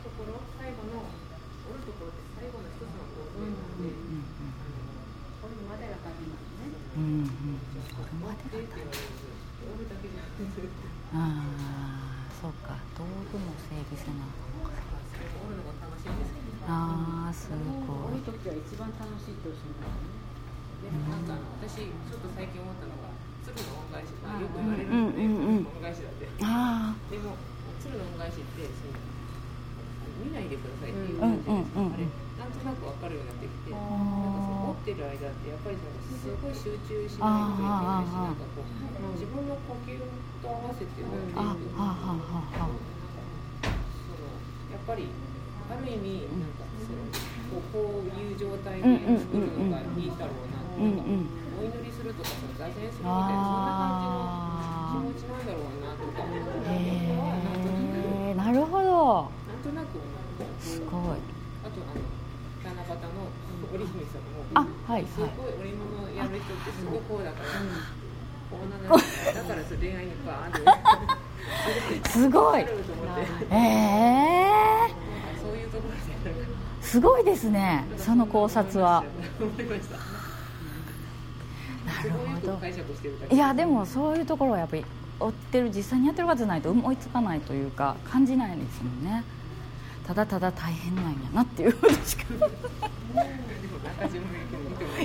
[0.03, 1.09] ところ最後の
[1.67, 3.89] 折るところって最後の一つの工程なので、
[5.41, 7.03] これまでが始まるねうん。
[7.03, 7.59] うん。
[8.23, 9.23] 折ってって言われると
[9.73, 11.92] 折るだけじゃなくてああ
[12.43, 14.27] そうか道具も整理せな
[16.67, 20.91] ああすごい時は一番楽しいっておっしゃるんですね。
[20.91, 23.15] でもなんか私ちょっと最近思ったのが
[23.47, 26.27] 鶴の恩返しまあよく言われるんでうんうんうん恩返しだって。
[26.43, 27.39] あでも
[27.79, 28.99] 鶴の恩返しってその
[30.19, 31.79] 見ないでくださいって言ううんじですか。
[31.79, 32.03] うんうんうんあれ
[32.63, 33.91] となくわかるようになってきて、なんあか
[34.47, 38.71] その持ってる間ってやっぱりそのすごい集中しないといけないし、なんかこう
[39.19, 40.07] 自分の呼吸と
[40.47, 41.35] 合わせてやっていく。
[41.35, 41.59] あはあ
[41.91, 42.71] はあはあは
[43.67, 44.23] その
[44.71, 45.11] やっぱり
[45.67, 47.03] ある意味なんかその
[47.51, 48.87] こうこういう状態で
[49.19, 51.27] 作るのがいいだろうなうんなんかうん
[51.59, 59.29] お祈りするとかその座禅するみたいなそんな感じの気持ちなんだろうなとかへえなるほど。
[59.51, 59.99] なんとなく
[60.59, 61.17] すごい。
[61.63, 62.01] あとあの
[62.63, 63.27] 七夕の
[63.73, 64.21] 織姫さん。
[64.23, 67.45] もあはいすごはいい織物やる人ってすごいこうだから、
[68.49, 69.01] こうなのだ
[69.43, 72.09] から恋愛にバーンって。
[72.09, 72.65] すごい。
[73.51, 74.87] ええ
[75.41, 75.99] そういうところで
[76.81, 79.03] すごいですねその考察は。
[81.85, 82.59] なるほど。
[83.31, 84.85] いやでもそういうところはやっぱり
[85.19, 89.23] 追ってる実際にやってる方じゃないと思いつかないというか感じないですもんね
[90.07, 91.73] ただただ大変なんやなっていう。
[91.73, 92.25] ことしか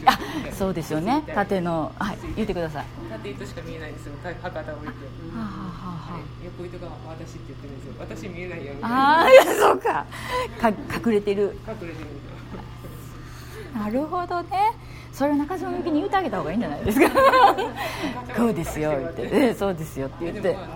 [0.06, 0.18] あ
[0.52, 1.22] そうですよね。
[1.34, 2.86] 縦のはい言ってください。
[3.10, 4.12] 縦糸しか見えないんですよ。
[4.22, 4.88] た博多を見て。
[4.88, 4.92] は
[5.36, 5.44] あはあ
[6.14, 7.94] はあ横糸が私って言ってるんですよ。
[7.98, 9.28] 私見えないやみたいなああ
[9.60, 10.06] そうか。
[10.60, 10.68] か
[11.08, 11.56] 隠れてる。
[11.66, 12.06] 隠れてる
[13.74, 14.72] ななるほどね。
[15.12, 17.10] それを中島みゆきに言ってあげた方がいいんじゃないですか。
[18.36, 19.22] こうですよって。
[19.22, 20.42] ええそうですよって言って。
[20.42, 20.66] ねあの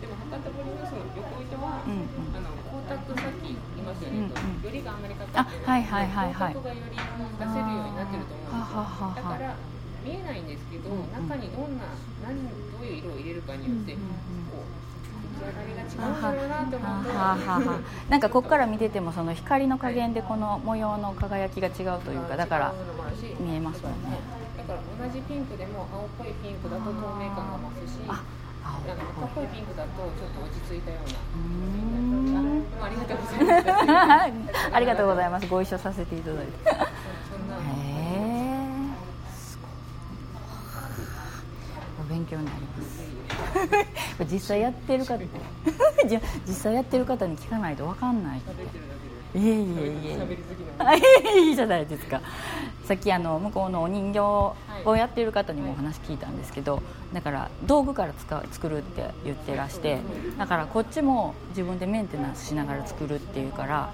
[0.00, 2.00] でも博多堀のその横糸は、うんうん
[2.36, 2.48] あの
[2.84, 3.84] 光沢さっき言
[4.30, 5.02] いましたよりがあん。
[5.02, 6.54] まりかかってないあはいはいはいはい。
[6.54, 9.56] 光沢がより出せるようになってると思うんですよだから
[10.04, 10.46] 見えないん。
[10.46, 11.84] ですけど、中にどんな
[12.24, 14.80] 何どういう色を入れるかによって、こう
[15.20, 16.22] 出来上がりが違うん。
[16.22, 17.60] だろうなと、ははは。
[17.60, 22.74] はなんかここから見ててもその光の加減でこの模様の輝きが違うというかだから
[23.38, 24.20] 見えますもんね。
[24.56, 28.00] だから同じピンクでも青っぽいピンクだと透明感が増すし
[28.70, 32.40] ああの赤っぽいピンクだとちょっと落ち着いたような。
[32.80, 34.74] あありがとうございます。
[34.74, 35.46] ありがとうございます。
[35.48, 36.52] ご一緒させていただいて。
[42.00, 43.10] お勉強になります。
[44.32, 45.18] 実際やってる方
[46.06, 48.42] じゃ 実際やってる方に聞かないと分かんないい
[49.34, 49.62] えいえい
[51.34, 51.40] え。
[51.48, 52.20] いいじゃないですか
[52.90, 56.82] さっきあの向こうのお人形をやってる方にもお話聞いたんですけど
[57.12, 60.00] だから道具から使う作るって言ってらして
[60.36, 63.92] だからこっちも自分でメンテナンスしながら作るっていうから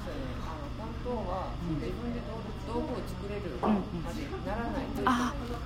[0.78, 2.38] 本当は自分で道
[2.72, 5.58] 具道具を作れるまでならないと、あなるほど。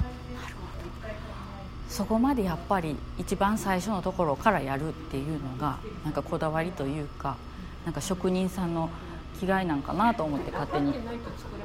[1.88, 7.36] そこまでやっぱり一番最初のところからやるっていうのがなんかこだわりというか
[7.84, 8.90] なんか職人さんの
[9.38, 10.94] 気概なんかなと思って勝手に。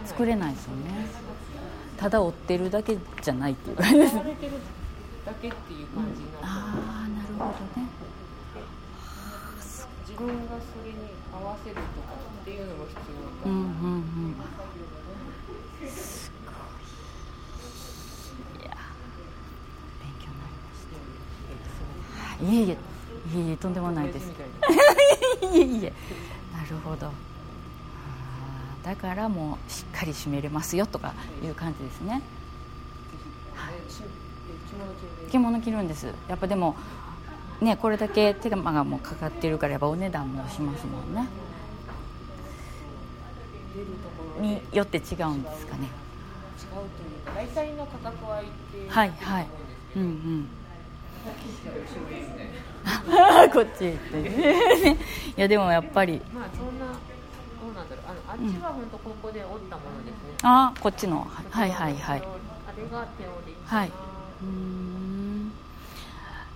[0.05, 1.24] 作れないですよね
[1.97, 4.51] ただ追ってるだけじゃないっていう感じです使われてる
[5.25, 6.39] だけっていう感じにな。
[6.41, 6.45] あ
[7.05, 7.87] あなるほどね
[10.07, 10.97] 自分がそれに
[11.33, 11.87] 合わせるとか
[12.41, 13.01] っていうのも必要
[13.43, 13.65] かうんうんう
[13.97, 14.35] ん
[15.89, 16.51] すご
[18.61, 18.77] いいや
[20.01, 20.85] 勉強になりまし
[22.39, 22.77] たいえいえい
[23.37, 24.29] えいえとんでもないですい
[25.49, 25.49] な。
[25.57, 25.93] いえいえ
[26.53, 27.11] なるほど
[28.85, 32.21] だからもうしっかり締めれますよとかいう感じですね。
[33.87, 34.01] えし
[35.27, 36.13] え着物着るんです。
[36.29, 36.75] やっぱでも
[37.61, 41.27] ねこれだけ手間がもうかかってるからやっぱお値段もしますもんね。
[44.39, 45.89] によって違うんですかね。
[46.59, 48.87] というか大体の価格は一定。
[48.87, 49.47] はいはい。
[49.95, 50.47] うんうん。
[53.51, 54.21] こっち行 って。
[54.21, 54.97] ね
[55.37, 56.21] いやでもやっぱり。
[56.33, 56.85] まあそんな
[57.75, 58.05] なんだろう。
[58.07, 61.27] あのあっちは本当ここで折ったものですね、あこっちの。
[61.51, 62.19] はいはいはい。
[62.19, 63.55] あれが手織り。
[63.65, 63.87] はい。
[63.89, 65.51] うーん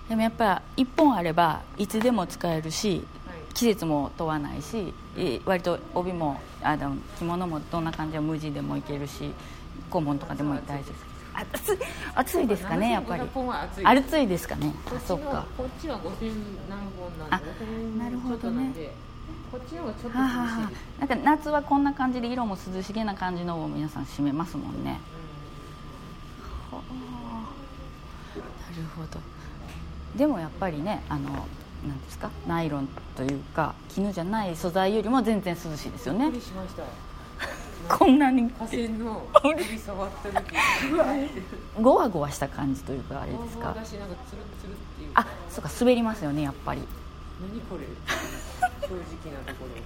[0.08, 3.54] でもやっぱ1本あればいつでも使えるしはい。
[3.54, 9.32] 季節も問わないしえ割と帯もあの着物もどんな感じでも無地でもいけるし
[9.90, 11.78] 肛門とかでも大丈夫ですあ暑い
[12.16, 13.22] 暑いですかねやっぱり。
[13.22, 14.74] 7500本は暑いあ暑いですかね。
[14.86, 15.46] あそっか。
[15.56, 16.32] こっちは5000
[16.68, 18.72] 何本なんあで5000なるほどね
[19.50, 20.70] こっちの方がちょっと涼しいあ
[21.00, 25.00] なんか夏はこんな感じで色も涼しげな感じのを皆さん締めますもんね。
[26.70, 26.80] はあ。
[28.70, 29.20] なるほど。
[30.16, 32.30] でもやっぱりねあのなんですか？
[32.46, 36.30] ナイロンというか絹じゃない素材よりも全然涼しいですよね。
[37.88, 38.48] こんなに。
[38.50, 39.26] 河川の
[39.58, 40.54] 指触った時。
[40.92, 41.42] うわーって
[41.80, 43.74] ゴワゴワした感じというかあれですか？
[45.14, 46.82] あそうか滑りますよねやっぱり
[47.40, 47.86] 何これ？
[48.86, 49.80] 正直なところ。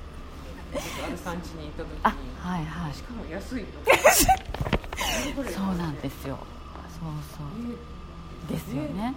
[1.07, 2.01] ある産地に行った時に。
[2.03, 2.09] あ
[2.49, 2.95] はいはい。
[2.95, 3.79] しかも安いと
[5.53, 6.39] そうなんですよ。
[7.01, 8.53] そうそう。
[8.53, 9.15] ですよね。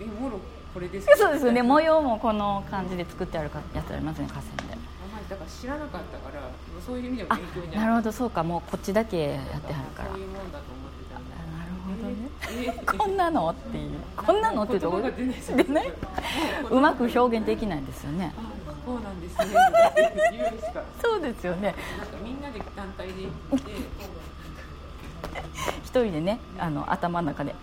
[0.00, 0.38] ええもろ
[0.74, 1.62] これですそうですよね。
[1.62, 4.76] 模様もこの感じで作ってあるかやつありますね河川で。
[5.30, 6.42] だから知らなかったから
[6.84, 7.80] そういう意味でもあ勉強になる。
[7.80, 8.12] なるほど。
[8.12, 8.42] そうか。
[8.42, 10.10] もうこっちだけやってはるから。
[10.10, 10.90] そういうもんだと思っ
[12.10, 12.16] ね
[12.82, 13.90] えこんなのっていう。
[14.16, 15.92] こんなのってとこです出ない
[16.70, 18.32] うまく表現できないですよね。
[18.36, 18.42] あ
[18.86, 20.52] そうなんですね。
[21.02, 21.74] そうですよね。
[22.22, 23.12] みんなで団体で
[23.50, 23.72] 行って。
[25.84, 27.54] 一人でねあの頭の中で。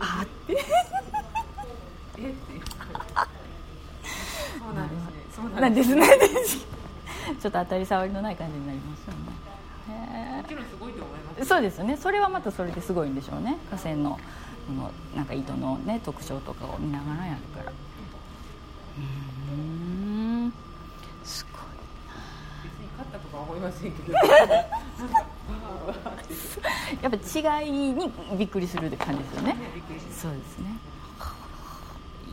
[0.00, 0.52] あーって？
[2.18, 2.28] え？
[2.28, 2.36] って。
[4.56, 5.12] そうなんですね。
[5.34, 6.06] そうなんですね。
[7.40, 9.18] ちょっと当たり障りのない感じになりますよね
[9.88, 14.18] もちろんすごいと思いますそうですねそれはまたそれですごいんでしょうね河川の
[14.68, 17.72] のなんか糸のね特徴とかを見ながらやるから
[18.98, 19.00] う
[19.54, 20.52] ん
[21.24, 21.62] すごい
[22.64, 24.12] 別に勝ったとか思いませんけど
[27.02, 29.56] やっぱ違いにびっくりするって感じですよね。
[30.10, 30.76] そうですね。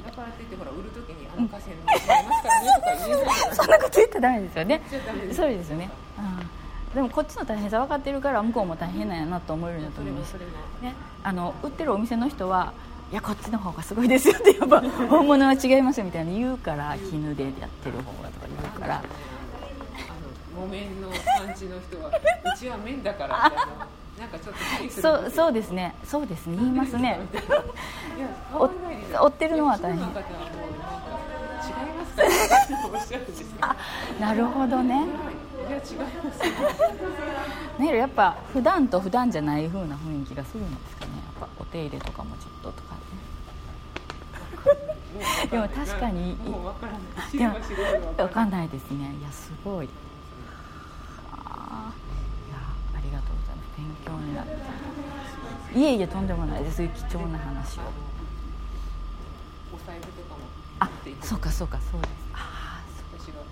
[0.05, 1.85] だからって言ってほら売るときにあの河川に違い
[2.29, 3.25] ますからねとか言え。
[3.55, 4.81] そんなこと言ったらダメですよね。
[5.33, 5.89] そうですよね。
[6.17, 6.49] うん。
[6.95, 10.33] でもこっちの大変さ分かってるから向こうも大変なんやなと思えるんだと思います。
[10.81, 12.71] ね、あの売ってるお店の人は
[13.11, 19.03] いやこっちの方がすごいですよってやっぱ 本物は違いますよみたいに言うから絹でやってる方がとか言うから。
[20.55, 23.87] 木綿の産地の人はうちは綿だからみたいな。
[24.17, 27.19] なんかちょっとそうそうですねそうですね言いますね
[28.55, 30.01] 追ってるのは大変
[34.19, 34.95] なるほどね。
[34.95, 35.05] はい
[35.67, 35.87] いや違いま
[36.31, 36.45] す。
[37.79, 41.11] よねやっぱ普段と普段じゃない風な雰囲気がするんですかね。
[41.39, 43.01] やっぱお手入れとかもちょっととかね。
[45.49, 46.87] でも確かにもう分か
[48.29, 49.15] かんないですね。
[49.19, 49.89] いやすごい。
[51.31, 52.57] あーいや
[52.95, 53.69] ありがとうございます。
[53.77, 54.55] 勉強になって
[55.79, 56.87] いえいえとんでもないです。
[56.87, 57.81] 貴重な話を
[60.79, 60.89] あ
[61.21, 62.11] そうかそうかそうです。
[62.33, 63.43] あー私は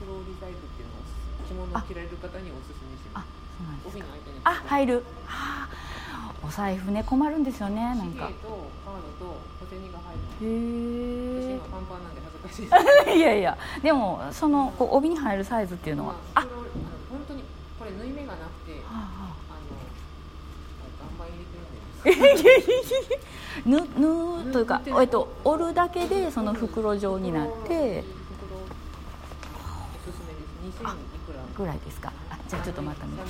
[0.00, 1.04] 袋折り財布っていうのを
[1.46, 3.28] 着物を着られる方におすすめしあます。
[3.58, 5.04] そうなんです帯の間にあ入る。
[5.28, 8.26] あーお財布ね困るんですよねなんか。
[8.42, 13.10] とカードと小銭が入る私へ今パンパンなんで恥ずかしいです。
[13.10, 13.56] え いやいや。
[13.82, 16.14] でもそのこう帯に入るサイズっていうのは。
[16.34, 16.64] ああ袋あの
[17.10, 17.44] 本当に
[17.78, 19.78] これ縫い目がなくてはああの
[21.18, 21.28] 岩盤
[22.04, 23.76] 入れてるんですぬ
[24.46, 28.62] ぬというかえっと折るだけでその袋状になって袋お
[30.04, 30.96] すすめです2000い
[31.26, 31.42] くら？
[31.56, 33.22] ぐらいですかあじゃあちょっとまた見て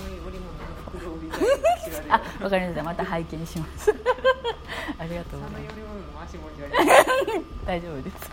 [2.08, 2.82] あわかりました。
[2.82, 3.90] また拝見します。
[4.98, 6.32] ありがとうございます。
[6.32, 6.38] す
[7.66, 8.30] 大丈夫です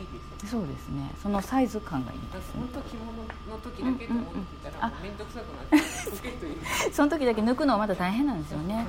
[0.00, 1.10] いいですよそうですね。
[1.22, 2.60] そのサイズ感がいいですね。
[2.60, 5.82] 本当着物の時だけと思ってたら面倒くさくなっ
[6.86, 8.86] て その時だけ抜くのはまた大変なんですよね。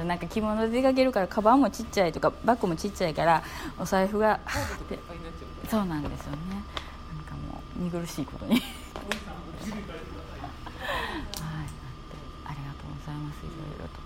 [0.00, 3.42] うんなんか着物で出かけるからカバンもちっちゃいとかバッグもちっちゃいから
[3.78, 4.40] お財布が
[5.68, 6.38] そうなんですよね。
[6.48, 8.52] なんかもう見苦しいことに。
[8.56, 8.62] はい。
[12.46, 13.38] ありがとうございます。
[13.44, 14.00] いろいろと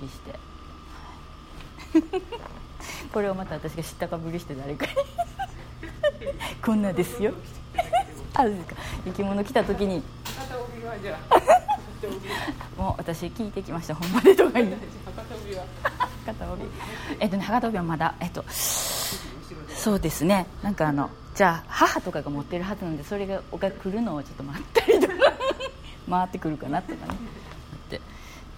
[0.00, 0.30] お聞きして。
[0.32, 0.36] は
[2.48, 2.48] い
[3.12, 4.92] これをまた私が知ったかぶりして誰かに。
[6.64, 7.32] こんなですよ。
[8.34, 8.76] あそうですか。
[9.14, 10.02] 着物着た時に。
[12.76, 13.94] もう私聞いてきました。
[13.94, 15.64] 本場でとか言って博多帯は。
[16.26, 16.62] 博多帯。
[17.20, 18.14] えっとね博多帯はまだ。
[18.20, 20.46] えっとそうですね。
[20.62, 25.14] なんかあのじゃあ母とかが持ってるはずなんでそれがが来るのをちょっと待ったりとか。
[26.08, 27.14] 回ってくるかなとかね。
[27.86, 28.00] って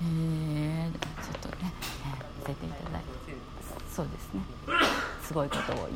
[0.03, 1.73] えー、ちょっとね、
[2.07, 2.90] えー見せていただ
[4.01, 4.41] そうですね。
[5.23, 5.89] すごいことを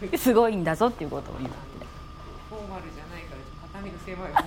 [0.00, 0.16] 言う。
[0.16, 1.50] すごいんだぞっていうことを言う
[2.48, 3.40] フォーマルじゃないから
[3.72, 4.42] 肩身の狭い方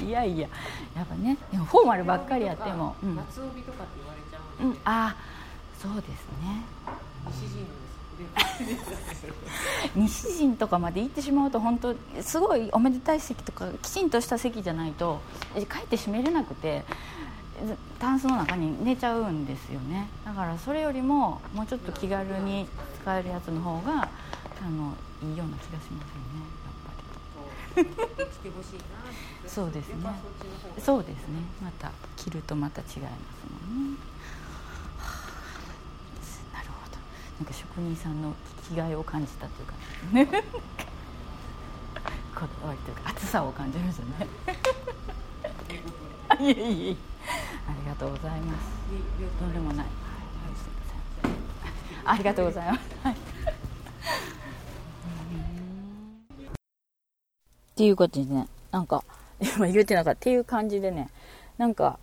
[0.00, 0.48] がいやいや
[0.96, 5.16] やっぱねでもフォーマルばっかりやっても、うん、夏帯とかって言われちゃううんで、あ
[5.82, 6.62] そうですね。
[7.26, 7.82] 西陣の
[8.58, 9.26] です
[9.96, 15.20] 西陣とかまで行ってしまうと本当すごいおめでたい席とかきちんとした席じゃないと
[15.56, 16.86] えかえって閉めれなくてず
[17.98, 20.08] タンスの中に寝ちゃうんですよね。
[20.24, 22.66] だからそれよりももうちょっと気軽に
[23.00, 24.08] 使えるやつの方が
[24.64, 26.42] あのいいような気がしますよね。
[26.64, 26.74] やっ
[27.74, 27.86] ぱり。
[29.48, 30.06] そうですね。
[30.78, 31.42] そうですね。
[31.62, 33.98] また着るとまた違いますもんね、
[34.98, 35.06] は
[36.52, 36.56] あ。
[36.56, 36.96] なるほど。
[37.38, 38.34] なんか職人さんの
[38.68, 39.74] 生きがいを感じたというか。
[40.12, 40.44] ね
[42.34, 44.28] こだわりというか熱さを感じましたね。
[46.40, 47.11] いえいえいえ
[47.68, 48.66] ありがとうございます。
[49.38, 50.56] とんでもない、はいま
[51.22, 51.32] せん。
[52.04, 53.14] ありがとうございます、はい。
[53.14, 53.16] っ
[57.74, 59.02] ていうことでねなんか
[59.40, 61.08] 今言ってなかったっていう感じでね
[61.58, 61.98] なんか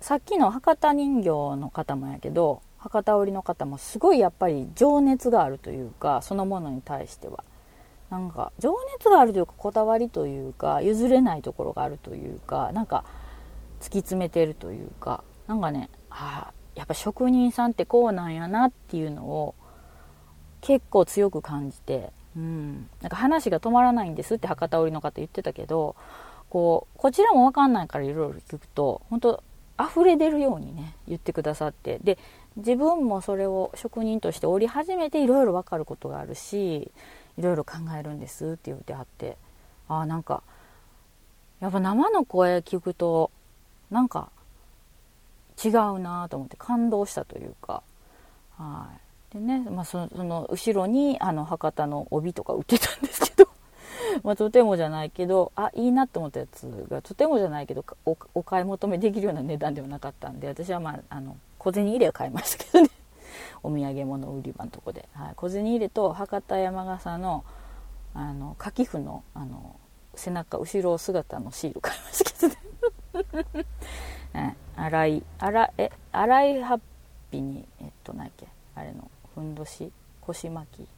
[0.00, 7.44] さっきの博多人形の方もやけど博多織の方もすごいやっぱり情熱があるというかそのものに対しては。
[8.08, 13.04] なんか情熱があるというかこだわりというか譲れないところがあるというかなんか
[13.80, 19.54] 突き詰めてるというかなんかねあやっぱ職人さんってこうなんやなっていうのを
[20.60, 25.96] 結構強く感じて、うん、なんか話が止まらないんですって博多織の方言ってたけど
[26.48, 29.42] こうこちらも分かんないからいろいろ聞くと本当
[29.80, 32.18] 溢れ出るようにね言ってくださってで
[32.56, 36.92] 自分もそれを職人として織り始めていろいろ分かることがあるし
[37.38, 39.38] いろいろ考えるんですって言ってはって
[39.88, 40.42] ああなんか
[41.60, 43.30] やっぱ生の声聞くと
[43.90, 44.30] なんか
[45.62, 47.82] 違うなと思って感動したというか。
[48.56, 48.88] は
[49.32, 49.34] い。
[49.34, 53.50] でね、まあ、その後ろにあの博多の帯とか売ってたんですけど。
[54.22, 62.90] まとてもじゃないけどあいいなと思ったやつがとてもじゃないけどおお買い求めできるような値段ではなかったんで私はまああの小銭入れを買いましたけどね。
[63.62, 67.44] お土産物売り場のとこで、はい、小銭入れと博多山笠の
[68.14, 69.76] あの柿譜のあの
[70.14, 72.56] 背中後ろ姿のシール買いましたけどね。
[74.76, 76.80] 洗い洗え洗いハッ
[77.30, 78.46] ピーにえっと何やっけ？
[78.74, 79.92] あれのふんどし？
[80.20, 80.88] 腰巻き？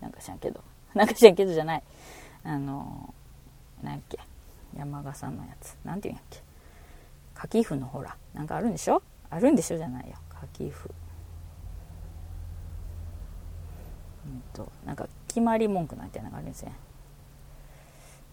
[0.00, 0.62] なんか知らんけど。
[0.94, 1.82] なんか知らんけどじゃない。
[2.44, 3.12] あの
[3.82, 4.18] 何やっけ？
[4.76, 5.76] 山笠のやつ。
[5.84, 6.42] なんていうんやっけ？
[7.34, 8.16] 柿譜のほら。
[8.34, 9.02] なんかあるんでしょ？
[9.28, 10.16] あるんでしょじゃないよ。
[10.30, 10.90] 柿譜
[14.26, 16.72] うんとなんか決まり文句なんてのがあるんですね。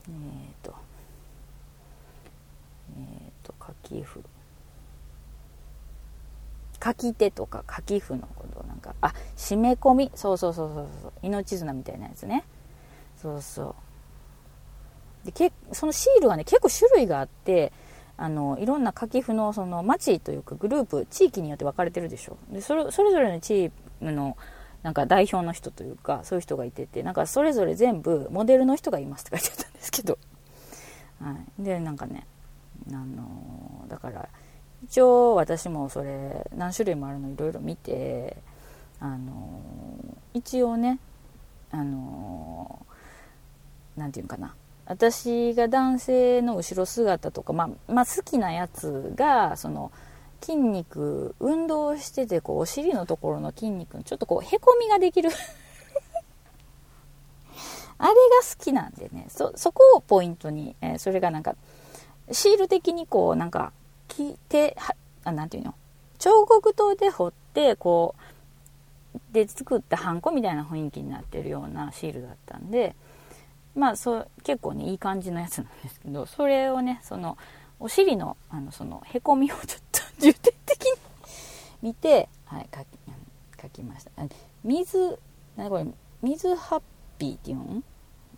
[0.07, 0.76] えっ、ー、と
[2.97, 3.22] えっ、ー、
[3.81, 4.23] 柿譜
[6.84, 8.94] 書き手とか書き譜のことなんか。
[8.99, 10.11] あ締め込み。
[10.15, 11.14] そうそうそうそうそう。
[11.22, 12.44] 命綱みたいなやつね。
[13.15, 13.76] そうそ
[15.23, 15.26] う。
[15.26, 17.72] でけそのシールはね結構種類があって
[18.18, 22.38] あのいろんな書き譜のその町というかグループ地域によって分かれてるでしょ。
[22.52, 23.72] でそれそれぞれのチー
[24.02, 24.38] ムの
[24.81, 30.18] なんか代表の人というかそういう人がいててなんかそれぞれ全部モデルの人がいますって書いてあったんですけど、
[31.22, 32.27] はい、でなんかね
[32.89, 34.27] あのだから
[34.84, 38.38] 一応私もそれ何種類もあるのいろいろ見て
[38.99, 39.61] あの
[40.34, 40.99] 一応ね
[41.72, 42.85] あの
[43.95, 44.55] 何て言うかな。
[44.85, 49.93] 私が男性の後ろ姿とか、まあ、まあ、好きなやつがその
[50.41, 55.30] 筋肉運動しててこうお尻のところの筋肉にちょっとこうへこみができる。
[57.97, 59.27] あれが好きなんでね。
[59.30, 61.55] そそこをポイントに、えー、それがなんか
[62.31, 63.73] シール的にこうなんか
[64.07, 65.75] き手はあなんていうの？
[66.19, 68.15] 彫刻刀で彫ってこ
[69.15, 72.95] うで作ったハンコみたいな雰囲気になってるようなシールだったんで
[73.75, 77.37] まあそう結構ねいい感じのやつなんですけどそれをねその
[77.79, 80.91] お尻のあのそのへこみをちょっと重点的に
[81.81, 82.85] 見て、はい、書き
[83.61, 84.11] 書きました。
[84.63, 85.19] 水
[85.57, 85.85] 何これ
[86.21, 86.81] 水ハッ
[87.17, 87.83] ピーっていうん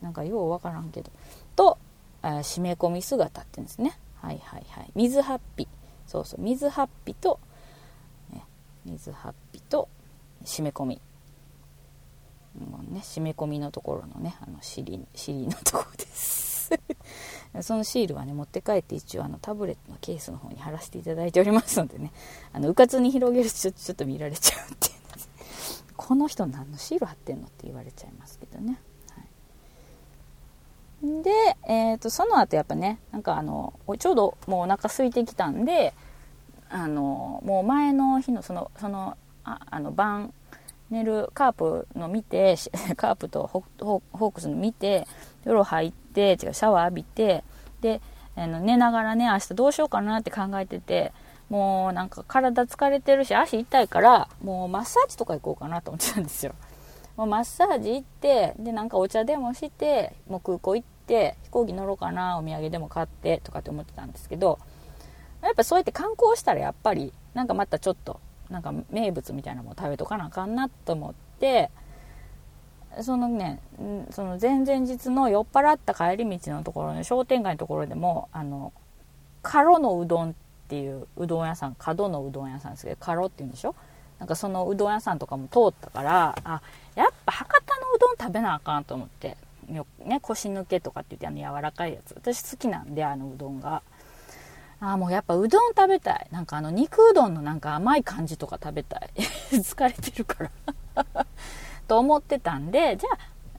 [0.02, 1.12] なんかようわからんけど。
[1.56, 1.78] と
[2.28, 3.98] 締め込み姿って言うんですね。
[4.22, 4.92] はいはいはい。
[4.96, 5.68] 水ハッピ
[6.08, 6.42] そうそう。
[6.42, 7.40] 水ハッピと、
[8.34, 8.44] ね、
[8.86, 9.90] 水ハッピと
[10.44, 11.02] 締め込み。
[12.60, 16.72] もうね締め込みのところのねあの尻尻のところです。
[17.62, 22.12] そのシールはね持って帰って一応あのタブレットのケースの方に貼らせていただいておりますのでね。
[22.54, 24.96] あのうかつに広げるとちょちょっと見られちゃうっていう
[25.96, 28.80] この人何のシール貼ってんのって言われちゃいますけどね。
[31.24, 31.32] で、
[31.68, 35.94] えーと、その後やっぱねなんかあのちょうどもうお腹空いてきたんで
[36.70, 40.34] あのもう前の日のそのそのああの晩
[40.90, 42.56] 寝るカープの見て
[42.98, 45.08] カープとホホークスの見て
[45.44, 47.44] 風呂入って違うシャワー浴びて
[47.82, 48.02] で
[48.36, 51.14] あの寝ながらね明日どうしようかなって考えてて
[51.50, 56.54] もうなんか体疲れてるし足痛いからもうマッサージとか行こうかなと思ってたんですよ。
[57.16, 64.60] もうマッサージ行ってでなんかお茶でもしてもう空港行って飛行機乗ろうかなお土産でも買ってとかって思ってたんですけど
[65.42, 68.20] やっぱそうやって観光したらやっぱりなんかまたちょっと
[68.50, 71.70] なんか名物みたいなもの食べとかなあかんなと思って
[73.02, 73.60] そのね
[74.12, 78.74] その前々日の酔っ払った帰り道のところの商店街のところでもあの
[79.44, 80.34] カロのうどんっ
[80.68, 83.76] ていううどん屋さん角のうどん屋さんですけどカロっていうんでしょ？
[84.18, 86.62] なんかそのうどん屋さんとかも通ったからあ
[86.96, 89.38] やっぱ博多のうどん食べなあかんと思って。
[89.68, 92.14] ね、腰抜けとかって言ってあの柔らかいやつ。
[92.14, 93.82] 私好きなんであのうどんが。
[94.80, 96.28] あもうやっぱうどん食べたい。
[96.32, 99.10] なんかあの肉うどんのなんか甘い感じとか食べたい。
[99.52, 100.52] 疲れてるから。
[101.88, 103.06] と思ってたんでじ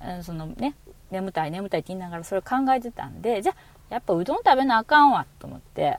[0.00, 0.74] ゃあそのね
[1.10, 5.98] 眠たい眠たいって言いながらそれ考えてたんでじゃあやっぱうどん食べなあかんわと思って。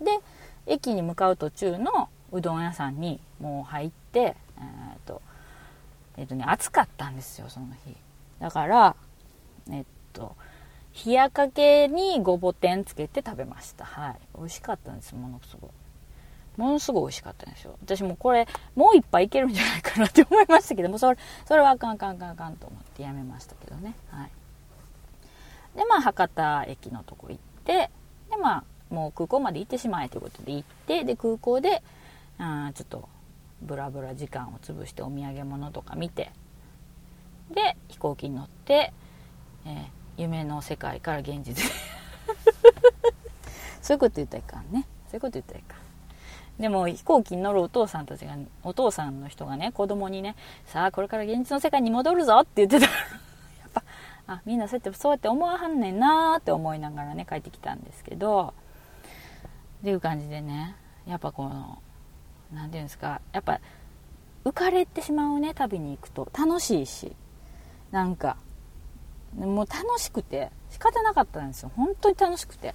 [0.00, 0.18] で
[0.66, 4.34] 駅に向かう途中のうどん屋さんにもう入ってえ
[4.96, 5.20] っ、と
[6.16, 7.96] えっ、とね暑かったんですよその日。
[8.38, 8.96] だから
[9.70, 10.36] えっと
[11.06, 13.84] 冷やかけにごぼ天つけて食べました。
[13.84, 14.16] はい。
[14.36, 15.14] 美味しかったんです。
[15.14, 15.70] ものすごい。
[16.56, 17.76] ものすごい美味しかったんですよ。
[17.82, 23.94] 私もこれもう一杯いけるんじゃないかなって思いましたけどもそれそれはあかんあかんあかんかんと思ってやめましたけどね。
[24.10, 24.30] はい。
[25.76, 27.90] でまあ博多駅のとこ行って
[28.30, 31.82] でまあもう空港まで行ってしまえということで行ってで空港で
[32.38, 33.08] あちょっと
[33.62, 36.32] ブラブラ時間を潰してお土産物とか見て
[37.52, 38.92] で飛行機に乗って、
[39.66, 41.70] えー、夢の世界から現実
[43.82, 44.86] そういうこと言ったらいかんね。
[45.06, 45.80] そういうこと言ったらいかん。
[46.60, 52.86] でも飛行機に乗るお父さんたちがお父さんの人がね子供にねさあこれから現実の世界に戻るぞって言ってた。
[52.86, 52.92] ら
[53.60, 53.84] やっぱ
[54.26, 58.54] あみんなそうやってそうやって思わはんねんなーって思いながらね帰ってきたんですけど。
[59.80, 60.76] っていう感じでね
[61.06, 61.78] やっぱこの
[62.52, 63.60] 何て言うんですかやっぱ
[64.44, 66.28] 浮かれてしまうね旅に行くと。
[66.38, 67.16] 楽しいし。
[67.90, 68.36] なんか
[69.36, 71.70] もう楽しくて仕方なかったんですよ。
[71.76, 72.74] 本当に楽しくて。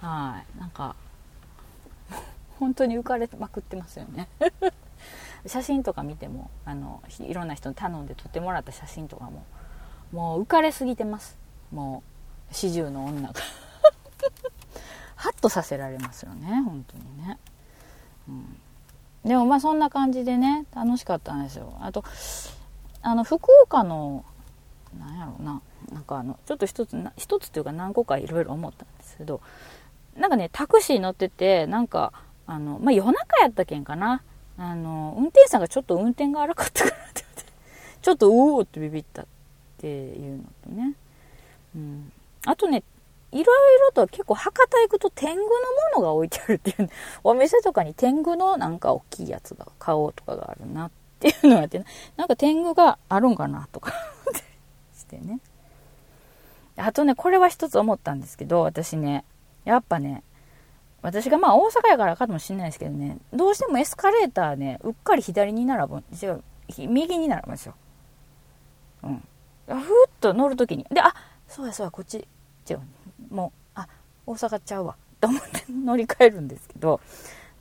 [0.00, 0.58] はい。
[0.58, 0.94] なんか
[2.58, 4.28] 本当に浮かれまくってますよね。
[5.46, 9.44] 写真とか見てもあのいろんな人に頼んで撮ってもらった写真とかも
[10.10, 11.36] もう浮かれすぎてます。
[11.72, 12.02] も
[12.50, 13.34] う四十の女が。
[15.16, 16.62] ハッとさせられますよね。
[16.62, 17.38] 本当にね、
[18.28, 18.58] うん、
[19.24, 21.74] でもまあそんな感じでね楽しかったんですよ。
[21.80, 22.04] あと
[23.02, 24.24] あの福岡の
[24.98, 25.60] なんやろうな
[25.92, 29.40] なんかあのちょっと一つ一つというか何個かいろいろ思ったんですけど
[30.16, 32.12] なんかねタクシー乗っててなんか
[32.46, 34.22] あの、まあ、夜中やったけんかな。
[34.56, 37.44] あの、運転手さんがちょっと運転が荒かったからってって、
[38.02, 39.26] ちょっとうおーってビビったっ
[39.78, 40.94] ていうのとね。
[41.74, 42.12] うん。
[42.46, 42.82] あとね、
[43.32, 45.52] いろいろと結構博多行くと天狗のも
[45.96, 46.90] のが置いてあるっていう、ね、
[47.24, 51.84] お店とかに天狗のなんか大きいやつが、顔とかがあるなっていうのがあって、
[52.16, 53.92] なんか天狗があるんかなとか
[55.18, 55.40] てね。
[56.76, 59.24] あとね、これは一つ思ったんですけど、私ね、
[59.64, 60.22] やっぱね、
[61.02, 66.42] 私がまあ大阪やからかもしれないですけどね、どうしてもエスカレーターね、うっかり左に並ぶ、違う、
[66.88, 67.74] 右に並ぶんですよ。
[69.02, 69.22] うん。
[69.66, 70.86] ふーっと乗るときに。
[70.90, 71.14] で、あ、
[71.46, 72.26] そうやそうや、こっち、
[72.68, 72.80] 違う。
[73.30, 73.86] もう、あ、
[74.26, 74.96] 大阪ちゃうわ。
[75.20, 77.00] と思って 乗り換えるんですけど、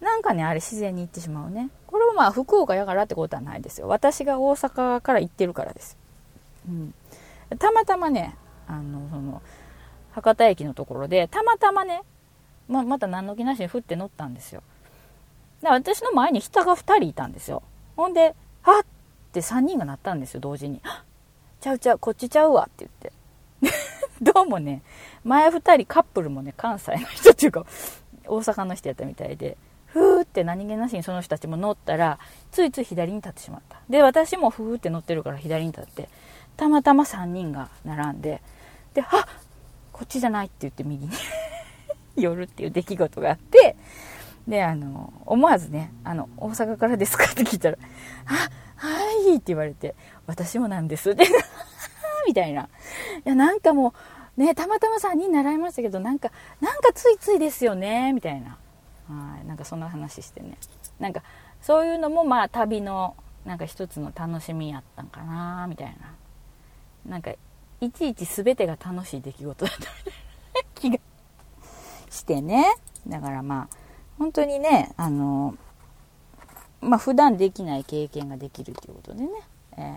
[0.02, 1.70] なんかね、あれ自然に行ってしまうね。
[1.88, 3.88] これはまあ福岡やからってことはないですよ。
[3.88, 5.98] 私が大阪から行ってるからです。
[6.68, 6.94] うん。
[7.58, 8.36] たまたまね、
[8.68, 9.42] あの、その、
[10.12, 12.02] 博多駅のところで、たまたまね、
[12.68, 14.64] ままた何の気なしに降って乗ったんですよ。
[15.62, 17.64] で私の前に人が2人いたんですよ。
[17.96, 18.86] ほんで、はっっ
[19.34, 20.80] て3人がなったんですよ、同時に。
[21.60, 23.74] ちゃうちゃう、こっちちゃうわって言って。
[24.22, 24.84] どうもね、
[25.24, 27.66] 前2人カップルもね、関西の人っていうか、
[28.26, 29.58] 大阪の人やったみたいで、
[29.88, 32.20] ふーって何気なしにその人たちも乗ったら、
[32.52, 33.80] ついつい左に立ってしまった。
[33.90, 36.10] で、私もふーって乗ってるから左に立って、
[36.58, 38.42] たまたま3人が並んで、
[38.94, 39.28] で、あ
[39.92, 41.12] こっちじゃないって言って右に
[42.16, 43.76] 夜っていう出来事があって、
[44.48, 47.26] で、あの、思わずね、あの、大阪からですか？
[47.26, 47.78] って聞いたら、
[48.26, 48.90] あ、は
[49.32, 49.96] いって言われて、
[50.28, 51.16] 私もなんです。
[51.16, 51.26] で、
[52.28, 52.64] みたいな。
[52.64, 52.68] い
[53.24, 53.94] や、なんかも
[54.38, 58.58] う、ね、たまたま3人習いましたけど、なんか、なんかついついですよね、みたいな。
[59.08, 60.58] はい、なんかそんな話してね。
[61.00, 61.22] なんか、
[61.62, 63.16] そういうのも、まあ、旅の、
[63.46, 66.14] なんか一つの楽しみやったんかな、みたいな。
[67.06, 67.32] なんか、
[67.82, 69.88] いちいち全てが楽しい出来事だった
[70.76, 70.98] 気が
[72.10, 72.66] してね。
[73.08, 73.76] だからまあ、
[74.18, 75.58] 本当にね、あの、
[76.82, 79.30] まあ普段できない経験ができるということでね。
[79.78, 79.96] えー、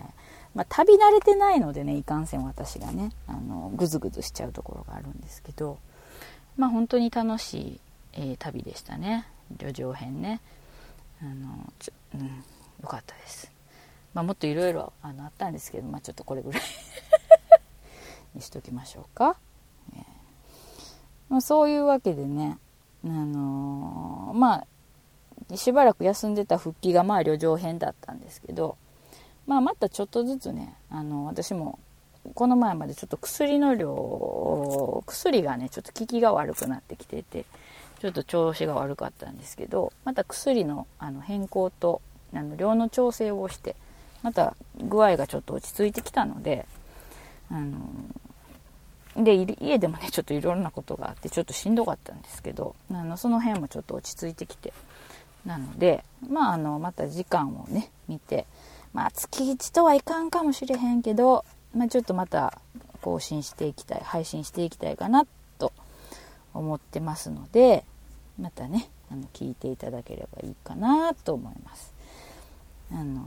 [0.55, 5.77] まあ、旅慣れてないのでね、いかんせん私がね、あの、ぐずぐずしちゃうところがあるんですけど、
[6.57, 7.79] まあ本当に楽しい、
[8.13, 9.27] えー、旅でしたね。
[9.57, 10.41] 旅情編ね。
[11.21, 13.56] あの、ちょ、うん、よかったです。
[14.17, 16.61] まあもっといろいろあったんですけど、まあちょっとこれぐらい
[18.33, 19.37] にしときましょうか。
[21.29, 22.57] まあ、そういうわけでね、
[23.05, 24.63] あのー、ま
[25.51, 28.75] あ、しばらく休んでた復帰がまあ旅情編だったんですけど、
[29.45, 31.77] まあ、またちょっとずつね、あの私も
[32.33, 37.45] この前までちょっと薬の量、薬がね、ちょっと効きが悪くなってきてて、
[37.99, 42.01] ちょっと調子が悪かったんですけど、また薬のあの変更と
[42.33, 43.75] あの量の調整をして、
[44.23, 46.65] また具合がちょっと落ち着いてきたので、
[47.49, 47.79] あの
[49.23, 54.73] で家でもねちょっといろんなことがあってちょっとしんどかったんですけどあのその辺もちょっと落ち着いてきて
[55.45, 58.45] なのでまああのまた時間をね見て
[58.93, 61.45] まあ月1とはいかんかもしれへんけど、
[61.75, 62.59] まあ、ちょっとまた
[63.01, 65.25] 更新していきたい配信していきたいかな
[65.57, 65.71] と
[66.53, 67.83] 思ってますので
[68.39, 71.93] またねあの聞いていただければいいかなと思います。
[72.91, 73.25] あの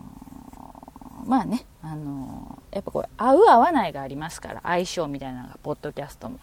[1.26, 6.38] まあね、あの、やっぱこれ合う合わないがありますから相性みたいなのがポッドキャストも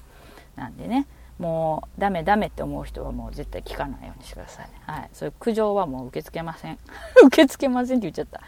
[0.55, 1.07] なんでね。
[1.39, 6.79] もうダメダメって思う人はもう絶対聞かないようにしてください、はい、そういう苦情はもう受け付けません。
[7.25, 8.41] 受け付けませんって言っちゃった、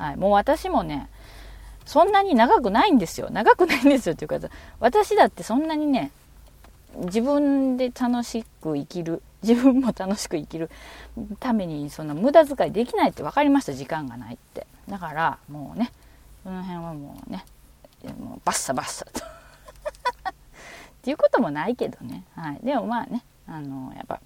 [0.00, 1.08] はい、もう私もね
[1.84, 3.28] そんなに長くないんですよ。
[3.30, 4.48] 長くないんですよっていうか
[4.80, 6.10] 私だってそんなにね
[6.96, 10.70] 自分で楽しく生きる自分も楽しく生きる
[11.40, 13.72] ためにそんな無駄遣いできないって分かりました。
[13.72, 14.66] 時間がないって。
[14.88, 15.92] だからもうね
[16.42, 17.44] その辺はもうね
[18.18, 19.20] もうバッサバッサと。
[20.30, 20.32] っ
[21.02, 24.20] ていうこともないけどね、はい、でもまあねあのやっぱ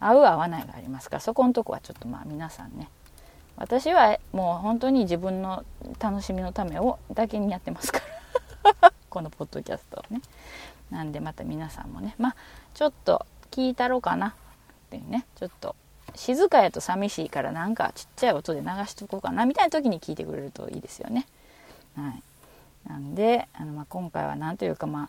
[0.00, 2.88] 合う合わないがありますからそこのとこはちょっとまあ皆さんね
[3.56, 5.64] 私はもう本当に自分の
[6.00, 8.92] 楽しみのためをだけにやってますから。
[9.10, 10.22] このポッドキャストをね。
[10.90, 12.36] なんでまた皆さんもねまあ
[12.74, 14.32] ちょっと聞いたろうかなっ
[14.90, 15.74] ていうねちょっと
[16.14, 21.26] 静かやと寂しいからなんかちっちゃい音で流しとこうかなみたいな時に聞いてくれるといいですよね。
[21.96, 22.22] はい、
[22.88, 25.08] なんであの、まあ、今回は何というかまあ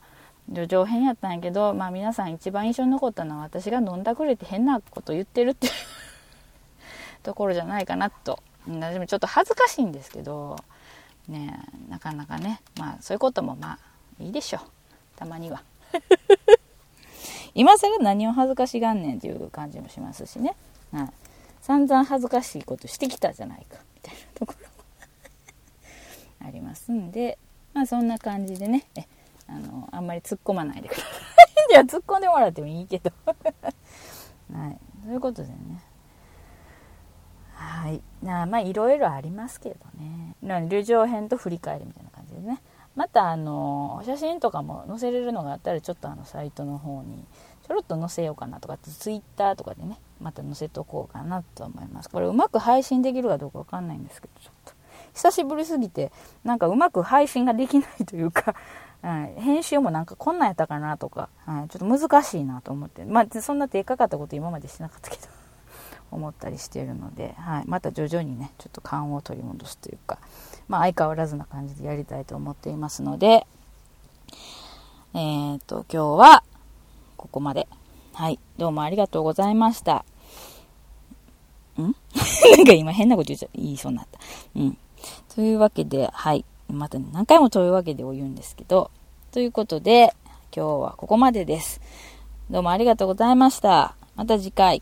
[0.51, 5.73] 叙情編やったんやけど、まあ、皆さん一番印象に残ったのは私が飲んだくれて変なこと言ってるっていう
[7.23, 8.39] ところじゃないかなと。
[8.67, 10.55] 私もちょっと恥ずかしいんですけど
[11.27, 11.59] ね
[11.89, 14.61] なかなかねまあそういうこともまあいいでしょう。
[15.17, 15.63] たまには。
[17.55, 20.55] 今更何を恥ずかしがんねんっていう感じもしますしね、
[20.93, 21.09] はい、
[21.61, 23.77] 散々恥ずかしいことしてきたじゃないか。
[23.95, 24.67] みたいなところ。
[24.67, 24.73] も
[26.47, 27.37] ありますんで。
[27.73, 28.85] まあそんな感じでね。
[28.95, 29.05] え
[29.47, 31.13] あのあんまり突っ込まないでください。
[31.73, 33.11] いや突っ込んでもらってもいいけど。
[33.25, 34.79] はい。
[35.03, 35.55] そういうことでね。
[37.55, 38.01] はい。
[38.21, 40.35] なまあいろいろありますけどね。
[40.69, 42.61] 旅情編と振り返りみたいな感じでね。
[42.95, 47.25] またあの写真とかも載せれるのがあったらちょっとあのサイトの方に
[47.67, 49.99] ちょろっと載せようかなとかツイッターとかでね。
[50.23, 52.09] また載せとこうかなと思います。
[52.09, 54.73] これうまく配信できるかどうかわかんないんですけどちょっと。
[55.13, 56.11] 久しぶりすぎて
[56.43, 58.55] なんかうまく配信ができないというか
[59.03, 65.23] はい、編集もなんかこんなんやったかなとか、はい、ちょっと難しいなと思って、まあ、そんな手かかったこと今までしてなかったけど
[66.09, 70.19] 思ったりしているので、はい、また徐々にねちょっと勘を取り戻すというか、
[70.69, 73.45] まあ、相変わらずな感じでやりたいと思っていますので
[75.13, 76.43] えー、っと今日は
[77.17, 77.67] ここまで。
[78.13, 78.39] はい。
[78.57, 80.05] どうもありがとうございました。
[81.81, 81.95] ん？
[82.57, 84.19] なんか今変なこと言っちゃ言いそうになった
[84.55, 84.77] うん
[85.33, 88.91] というわけではいまた、ね、何回もというわけでを言うんですけど、
[89.31, 90.13] ということで、
[90.55, 91.81] 今日はここまでです。
[92.49, 93.95] どうもありがとうございました。
[94.15, 94.81] また次回。